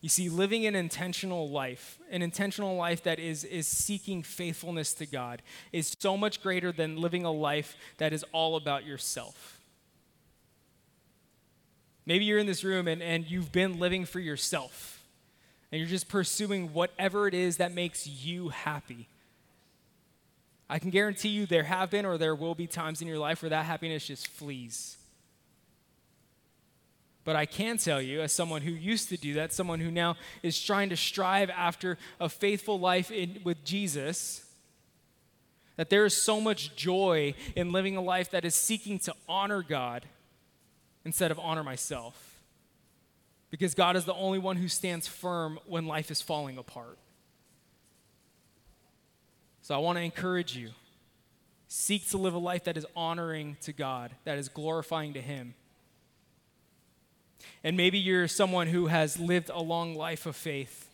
You 0.01 0.09
see, 0.09 0.29
living 0.29 0.67
an 0.67 0.75
intentional 0.75 1.49
life, 1.49 2.01
an 2.11 2.23
intentional 2.23 2.75
life 2.75 3.05
that 3.05 3.21
is, 3.21 3.45
is 3.45 3.69
seeking 3.69 4.25
faithfulness 4.25 4.95
to 4.95 5.07
God, 5.07 5.43
is 5.73 5.95
so 6.01 6.17
much 6.17 6.43
greater 6.43 6.73
than 6.73 6.97
living 6.97 7.25
a 7.25 7.31
life 7.31 7.77
that 7.99 8.13
is 8.13 8.25
all 8.33 8.57
about 8.57 8.85
yourself. 8.85 9.61
Maybe 12.05 12.25
you're 12.25 12.41
in 12.41 12.49
this 12.49 12.65
room 12.65 12.89
and, 12.89 13.01
and 13.01 13.31
you've 13.31 13.53
been 13.53 13.79
living 13.79 14.05
for 14.05 14.19
yourself, 14.19 15.05
and 15.71 15.81
you're 15.81 15.89
just 15.89 16.09
pursuing 16.09 16.73
whatever 16.73 17.29
it 17.29 17.35
is 17.35 17.59
that 17.59 17.73
makes 17.73 18.09
you 18.09 18.49
happy. 18.49 19.07
I 20.69 20.81
can 20.81 20.91
guarantee 20.91 21.29
you 21.29 21.47
there 21.47 21.63
have 21.63 21.91
been 21.91 22.05
or 22.05 22.19
there 22.19 22.35
will 22.35 22.57
be 22.57 22.67
times 22.67 23.03
in 23.03 23.07
your 23.07 23.19
life 23.19 23.41
where 23.41 23.51
that 23.51 23.67
happiness 23.67 24.09
just 24.09 24.27
flees. 24.27 24.97
But 27.25 27.37
I 27.37 27.47
can 27.47 27.79
tell 27.79 28.03
you, 28.03 28.21
as 28.21 28.33
someone 28.33 28.63
who 28.63 28.73
used 28.73 29.09
to 29.11 29.17
do 29.17 29.35
that, 29.35 29.53
someone 29.53 29.81
who 29.81 29.91
now 29.91 30.17
is 30.43 30.61
trying 30.61 30.89
to 30.91 30.97
strive 30.97 31.51
after 31.51 31.97
a 32.21 32.29
faithful 32.29 32.81
life 32.81 33.11
in, 33.11 33.41
with 33.45 33.65
Jesus, 33.65 34.45
that 35.77 35.89
there 35.89 36.05
is 36.05 36.21
so 36.21 36.41
much 36.41 36.75
joy 36.75 37.35
in 37.55 37.71
living 37.71 37.97
a 37.97 38.01
life 38.01 38.31
that 38.33 38.45
is 38.45 38.55
seeking 38.55 38.99
to 39.01 39.15
honor 39.29 39.63
God 39.63 40.05
instead 41.05 41.31
of 41.31 41.39
honor 41.39 41.63
myself. 41.63 42.41
Because 43.51 43.75
God 43.75 43.97
is 43.97 44.05
the 44.05 44.15
only 44.15 44.39
one 44.39 44.57
who 44.57 44.69
stands 44.69 45.07
firm 45.07 45.59
when 45.67 45.87
life 45.87 46.11
is 46.11 46.21
falling 46.21 46.59
apart. 46.59 46.99
So 49.61 49.75
I 49.75 49.79
want 49.79 49.97
to 49.99 50.03
encourage 50.03 50.57
you 50.57 50.71
seek 51.69 52.07
to 52.11 52.19
live 52.19 52.35
a 52.35 52.39
life 52.39 52.65
that 52.65 52.77
is 52.77 52.85
honoring 52.95 53.57
to 53.63 53.73
God, 53.73 54.11
that 54.25 54.37
is 54.37 54.49
glorifying 54.49 55.15
to 55.15 55.23
Him. 55.23 55.55
And 57.65 57.77
maybe 57.77 57.99
you're 57.99 58.29
someone 58.29 58.67
who 58.67 58.87
has 58.87 59.19
lived 59.19 59.51
a 59.53 59.61
long 59.61 59.95
life 59.95 60.27
of 60.27 60.37
faith. 60.37 60.89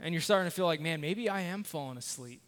And 0.00 0.14
you're 0.14 0.20
starting 0.20 0.50
to 0.50 0.54
feel 0.54 0.66
like, 0.66 0.80
man, 0.80 1.00
maybe 1.00 1.28
I 1.28 1.42
am 1.42 1.62
falling 1.62 1.96
asleep. 1.96 2.42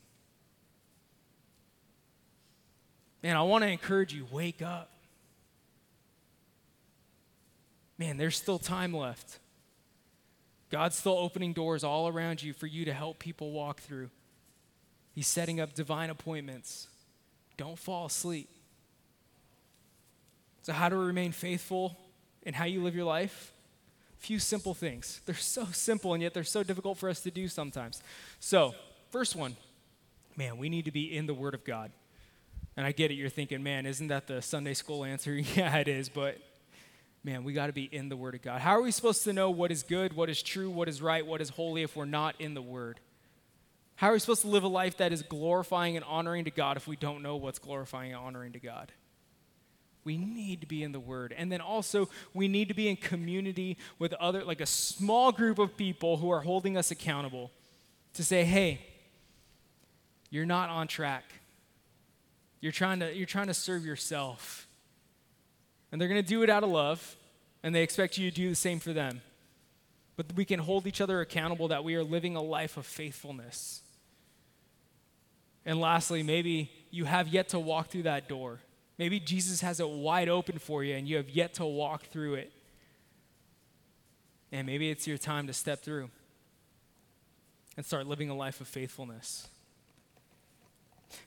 Man, 3.22 3.36
I 3.36 3.42
want 3.42 3.64
to 3.64 3.68
encourage 3.68 4.12
you 4.12 4.26
wake 4.30 4.60
up. 4.60 4.90
Man, 7.96 8.16
there's 8.16 8.36
still 8.36 8.58
time 8.58 8.92
left. 8.92 9.38
God's 10.70 10.96
still 10.96 11.16
opening 11.16 11.52
doors 11.52 11.84
all 11.84 12.08
around 12.08 12.42
you 12.42 12.52
for 12.52 12.66
you 12.66 12.84
to 12.84 12.92
help 12.92 13.18
people 13.18 13.52
walk 13.52 13.80
through. 13.80 14.10
He's 15.14 15.28
setting 15.28 15.60
up 15.60 15.74
divine 15.74 16.10
appointments. 16.10 16.88
Don't 17.56 17.78
fall 17.78 18.06
asleep. 18.06 18.48
So, 20.62 20.72
how 20.72 20.88
to 20.88 20.96
remain 20.96 21.32
faithful 21.32 21.96
in 22.44 22.54
how 22.54 22.64
you 22.64 22.82
live 22.82 22.94
your 22.94 23.04
life? 23.04 23.52
Few 24.18 24.38
simple 24.38 24.74
things. 24.74 25.20
They're 25.26 25.34
so 25.34 25.66
simple, 25.72 26.14
and 26.14 26.22
yet 26.22 26.34
they're 26.34 26.44
so 26.44 26.62
difficult 26.62 26.98
for 26.98 27.08
us 27.08 27.20
to 27.20 27.30
do 27.30 27.48
sometimes. 27.48 28.02
So, 28.40 28.74
first 29.10 29.36
one, 29.36 29.56
man, 30.36 30.56
we 30.56 30.68
need 30.68 30.86
to 30.86 30.90
be 30.90 31.14
in 31.16 31.26
the 31.26 31.34
Word 31.34 31.54
of 31.54 31.64
God. 31.64 31.92
And 32.76 32.86
I 32.86 32.92
get 32.92 33.10
it, 33.10 33.14
you're 33.14 33.28
thinking, 33.28 33.62
man, 33.62 33.86
isn't 33.86 34.08
that 34.08 34.26
the 34.26 34.42
Sunday 34.42 34.74
school 34.74 35.04
answer? 35.04 35.34
yeah, 35.56 35.76
it 35.76 35.88
is, 35.88 36.08
but 36.08 36.38
man, 37.22 37.44
we 37.44 37.52
got 37.52 37.68
to 37.68 37.72
be 37.72 37.84
in 37.84 38.08
the 38.08 38.16
Word 38.16 38.34
of 38.34 38.42
God. 38.42 38.60
How 38.60 38.72
are 38.72 38.82
we 38.82 38.90
supposed 38.90 39.24
to 39.24 39.32
know 39.32 39.50
what 39.50 39.70
is 39.70 39.82
good, 39.82 40.14
what 40.14 40.28
is 40.28 40.42
true, 40.42 40.70
what 40.70 40.88
is 40.88 41.00
right, 41.00 41.24
what 41.24 41.40
is 41.40 41.50
holy 41.50 41.82
if 41.82 41.96
we're 41.96 42.04
not 42.04 42.34
in 42.40 42.54
the 42.54 42.62
Word? 42.62 43.00
How 43.96 44.08
are 44.08 44.12
we 44.14 44.18
supposed 44.18 44.42
to 44.42 44.48
live 44.48 44.64
a 44.64 44.68
life 44.68 44.96
that 44.96 45.12
is 45.12 45.22
glorifying 45.22 45.96
and 45.96 46.04
honoring 46.04 46.44
to 46.46 46.50
God 46.50 46.76
if 46.76 46.88
we 46.88 46.96
don't 46.96 47.22
know 47.22 47.36
what's 47.36 47.60
glorifying 47.60 48.12
and 48.12 48.20
honoring 48.20 48.52
to 48.52 48.58
God? 48.58 48.90
We 50.04 50.18
need 50.18 50.60
to 50.60 50.66
be 50.66 50.82
in 50.82 50.92
the 50.92 51.00
Word. 51.00 51.34
And 51.36 51.50
then 51.50 51.60
also, 51.60 52.08
we 52.34 52.46
need 52.46 52.68
to 52.68 52.74
be 52.74 52.88
in 52.88 52.96
community 52.96 53.78
with 53.98 54.12
other, 54.14 54.44
like 54.44 54.60
a 54.60 54.66
small 54.66 55.32
group 55.32 55.58
of 55.58 55.76
people 55.76 56.18
who 56.18 56.30
are 56.30 56.42
holding 56.42 56.76
us 56.76 56.90
accountable 56.90 57.50
to 58.12 58.22
say, 58.22 58.44
hey, 58.44 58.80
you're 60.30 60.46
not 60.46 60.68
on 60.68 60.86
track. 60.88 61.24
You're 62.60 62.72
trying 62.72 63.00
to, 63.00 63.14
you're 63.14 63.26
trying 63.26 63.46
to 63.46 63.54
serve 63.54 63.84
yourself. 63.84 64.66
And 65.90 66.00
they're 66.00 66.08
going 66.08 66.22
to 66.22 66.28
do 66.28 66.42
it 66.42 66.50
out 66.50 66.64
of 66.64 66.70
love, 66.70 67.16
and 67.62 67.74
they 67.74 67.82
expect 67.82 68.18
you 68.18 68.30
to 68.30 68.34
do 68.34 68.48
the 68.48 68.54
same 68.54 68.80
for 68.80 68.92
them. 68.92 69.22
But 70.16 70.32
we 70.34 70.44
can 70.44 70.60
hold 70.60 70.86
each 70.86 71.00
other 71.00 71.20
accountable 71.20 71.68
that 71.68 71.82
we 71.82 71.94
are 71.94 72.04
living 72.04 72.36
a 72.36 72.42
life 72.42 72.76
of 72.76 72.86
faithfulness. 72.86 73.80
And 75.64 75.80
lastly, 75.80 76.22
maybe 76.22 76.70
you 76.90 77.04
have 77.04 77.28
yet 77.28 77.48
to 77.50 77.58
walk 77.58 77.88
through 77.88 78.02
that 78.02 78.28
door. 78.28 78.60
Maybe 78.98 79.18
Jesus 79.18 79.60
has 79.60 79.80
it 79.80 79.88
wide 79.88 80.28
open 80.28 80.58
for 80.58 80.84
you 80.84 80.94
and 80.94 81.08
you 81.08 81.16
have 81.16 81.28
yet 81.28 81.54
to 81.54 81.64
walk 81.64 82.04
through 82.04 82.34
it. 82.34 82.52
And 84.52 84.66
maybe 84.66 84.90
it's 84.90 85.06
your 85.06 85.18
time 85.18 85.48
to 85.48 85.52
step 85.52 85.82
through 85.82 86.10
and 87.76 87.84
start 87.84 88.06
living 88.06 88.30
a 88.30 88.36
life 88.36 88.60
of 88.60 88.68
faithfulness. 88.68 89.48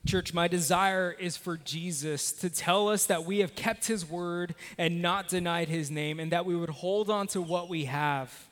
Church, 0.06 0.34
my 0.34 0.47
desire 0.47 1.15
is 1.17 1.36
for 1.38 1.58
Jesus 1.58 2.32
to 2.34 2.49
tell 2.49 2.89
us 2.89 3.06
that 3.06 3.25
we 3.25 3.39
have 3.39 3.56
kept 3.56 3.88
his 3.88 4.10
word 4.10 4.56
and 4.77 5.01
not 5.01 5.27
denied 5.27 5.69
his 5.69 5.89
name, 5.91 6.19
and 6.19 6.32
that 6.32 6.45
we 6.45 6.56
would 6.56 6.69
hold 6.69 7.10
on 7.10 7.27
to 7.27 7.41
what 7.41 7.69
we 7.69 7.86
have 7.86 8.46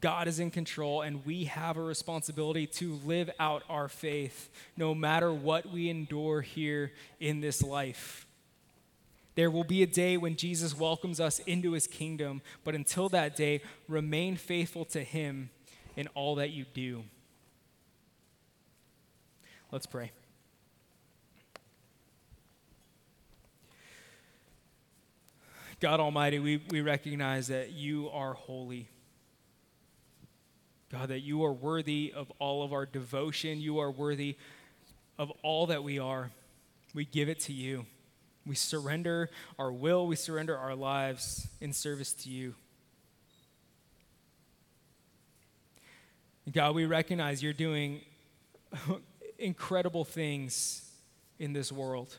God 0.00 0.26
is 0.26 0.40
in 0.40 0.50
control, 0.50 1.02
and 1.02 1.24
we 1.26 1.44
have 1.44 1.76
a 1.76 1.82
responsibility 1.82 2.66
to 2.66 2.98
live 3.04 3.30
out 3.38 3.62
our 3.68 3.88
faith 3.88 4.50
no 4.76 4.94
matter 4.94 5.32
what 5.32 5.66
we 5.70 5.90
endure 5.90 6.40
here 6.40 6.92
in 7.20 7.40
this 7.40 7.62
life. 7.62 8.26
There 9.34 9.50
will 9.50 9.64
be 9.64 9.82
a 9.82 9.86
day 9.86 10.16
when 10.16 10.36
Jesus 10.36 10.78
welcomes 10.78 11.20
us 11.20 11.40
into 11.40 11.72
his 11.72 11.86
kingdom, 11.86 12.40
but 12.64 12.74
until 12.74 13.08
that 13.10 13.36
day, 13.36 13.62
remain 13.88 14.36
faithful 14.36 14.84
to 14.86 15.02
him 15.02 15.50
in 15.96 16.06
all 16.08 16.36
that 16.36 16.50
you 16.50 16.64
do. 16.72 17.04
Let's 19.70 19.86
pray. 19.86 20.10
God 25.80 25.98
Almighty, 25.98 26.38
we, 26.38 26.62
we 26.70 26.80
recognize 26.80 27.48
that 27.48 27.72
you 27.72 28.08
are 28.10 28.34
holy. 28.34 28.88
God, 30.92 31.08
that 31.08 31.20
you 31.20 31.42
are 31.44 31.52
worthy 31.52 32.12
of 32.14 32.30
all 32.38 32.62
of 32.62 32.74
our 32.74 32.84
devotion. 32.84 33.62
You 33.62 33.78
are 33.78 33.90
worthy 33.90 34.36
of 35.18 35.32
all 35.42 35.66
that 35.68 35.82
we 35.82 35.98
are. 35.98 36.30
We 36.94 37.06
give 37.06 37.30
it 37.30 37.40
to 37.40 37.52
you. 37.54 37.86
We 38.44 38.54
surrender 38.54 39.30
our 39.58 39.72
will, 39.72 40.06
we 40.06 40.16
surrender 40.16 40.56
our 40.58 40.74
lives 40.74 41.48
in 41.60 41.72
service 41.72 42.12
to 42.14 42.28
you. 42.28 42.54
God, 46.50 46.74
we 46.74 46.86
recognize 46.86 47.42
you're 47.42 47.52
doing 47.52 48.00
incredible 49.38 50.04
things 50.04 50.90
in 51.38 51.52
this 51.52 51.70
world. 51.70 52.18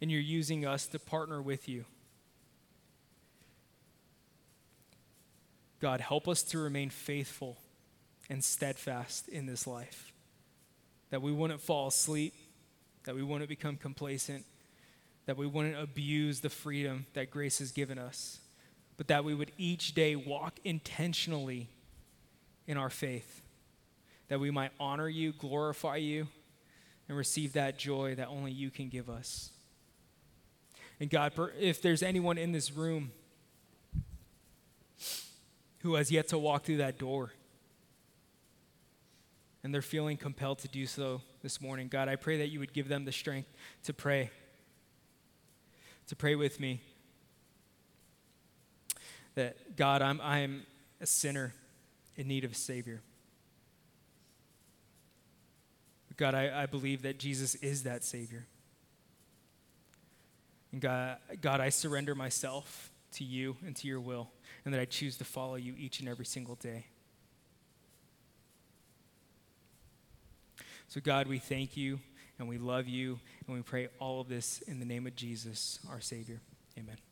And 0.00 0.10
you're 0.10 0.20
using 0.20 0.66
us 0.66 0.86
to 0.88 0.98
partner 0.98 1.40
with 1.40 1.68
you. 1.68 1.84
God, 5.84 6.00
help 6.00 6.28
us 6.28 6.42
to 6.44 6.58
remain 6.58 6.88
faithful 6.88 7.58
and 8.30 8.42
steadfast 8.42 9.28
in 9.28 9.44
this 9.44 9.66
life. 9.66 10.14
That 11.10 11.20
we 11.20 11.30
wouldn't 11.30 11.60
fall 11.60 11.88
asleep, 11.88 12.32
that 13.04 13.14
we 13.14 13.22
wouldn't 13.22 13.50
become 13.50 13.76
complacent, 13.76 14.46
that 15.26 15.36
we 15.36 15.46
wouldn't 15.46 15.78
abuse 15.78 16.40
the 16.40 16.48
freedom 16.48 17.04
that 17.12 17.30
grace 17.30 17.58
has 17.58 17.70
given 17.70 17.98
us, 17.98 18.38
but 18.96 19.08
that 19.08 19.26
we 19.26 19.34
would 19.34 19.52
each 19.58 19.94
day 19.94 20.16
walk 20.16 20.54
intentionally 20.64 21.68
in 22.66 22.78
our 22.78 22.88
faith, 22.88 23.42
that 24.28 24.40
we 24.40 24.50
might 24.50 24.70
honor 24.80 25.06
you, 25.06 25.34
glorify 25.34 25.96
you, 25.96 26.28
and 27.10 27.18
receive 27.18 27.52
that 27.52 27.78
joy 27.78 28.14
that 28.14 28.28
only 28.28 28.52
you 28.52 28.70
can 28.70 28.88
give 28.88 29.10
us. 29.10 29.50
And 30.98 31.10
God, 31.10 31.34
if 31.60 31.82
there's 31.82 32.02
anyone 32.02 32.38
in 32.38 32.52
this 32.52 32.72
room, 32.72 33.10
who 35.84 35.96
has 35.96 36.10
yet 36.10 36.28
to 36.28 36.38
walk 36.38 36.64
through 36.64 36.78
that 36.78 36.98
door. 36.98 37.30
And 39.62 39.72
they're 39.72 39.82
feeling 39.82 40.16
compelled 40.16 40.58
to 40.60 40.68
do 40.68 40.86
so 40.86 41.20
this 41.42 41.60
morning. 41.60 41.88
God, 41.88 42.08
I 42.08 42.16
pray 42.16 42.38
that 42.38 42.48
you 42.48 42.58
would 42.58 42.72
give 42.72 42.88
them 42.88 43.04
the 43.04 43.12
strength 43.12 43.50
to 43.84 43.92
pray, 43.92 44.30
to 46.06 46.16
pray 46.16 46.36
with 46.36 46.58
me. 46.58 46.80
That, 49.34 49.76
God, 49.76 50.00
I'm, 50.00 50.22
I'm 50.22 50.62
a 51.02 51.06
sinner 51.06 51.52
in 52.16 52.28
need 52.28 52.44
of 52.44 52.52
a 52.52 52.54
Savior. 52.54 53.02
God, 56.16 56.34
I, 56.34 56.62
I 56.62 56.66
believe 56.66 57.02
that 57.02 57.18
Jesus 57.18 57.56
is 57.56 57.82
that 57.82 58.04
Savior. 58.04 58.46
And 60.72 60.80
God, 60.80 61.18
God, 61.42 61.60
I 61.60 61.68
surrender 61.68 62.14
myself 62.14 62.90
to 63.12 63.24
you 63.24 63.58
and 63.66 63.76
to 63.76 63.86
your 63.86 64.00
will 64.00 64.30
and 64.64 64.72
that 64.72 64.80
I 64.80 64.84
choose 64.84 65.16
to 65.18 65.24
follow 65.24 65.56
you 65.56 65.74
each 65.76 66.00
and 66.00 66.08
every 66.08 66.24
single 66.24 66.54
day. 66.54 66.86
So, 70.88 71.00
God, 71.00 71.26
we 71.26 71.38
thank 71.38 71.76
you 71.76 72.00
and 72.38 72.48
we 72.48 72.58
love 72.58 72.88
you, 72.88 73.20
and 73.46 73.56
we 73.56 73.62
pray 73.62 73.88
all 74.00 74.20
of 74.20 74.28
this 74.28 74.60
in 74.62 74.80
the 74.80 74.84
name 74.84 75.06
of 75.06 75.14
Jesus, 75.14 75.78
our 75.88 76.00
Savior. 76.00 76.40
Amen. 76.76 77.03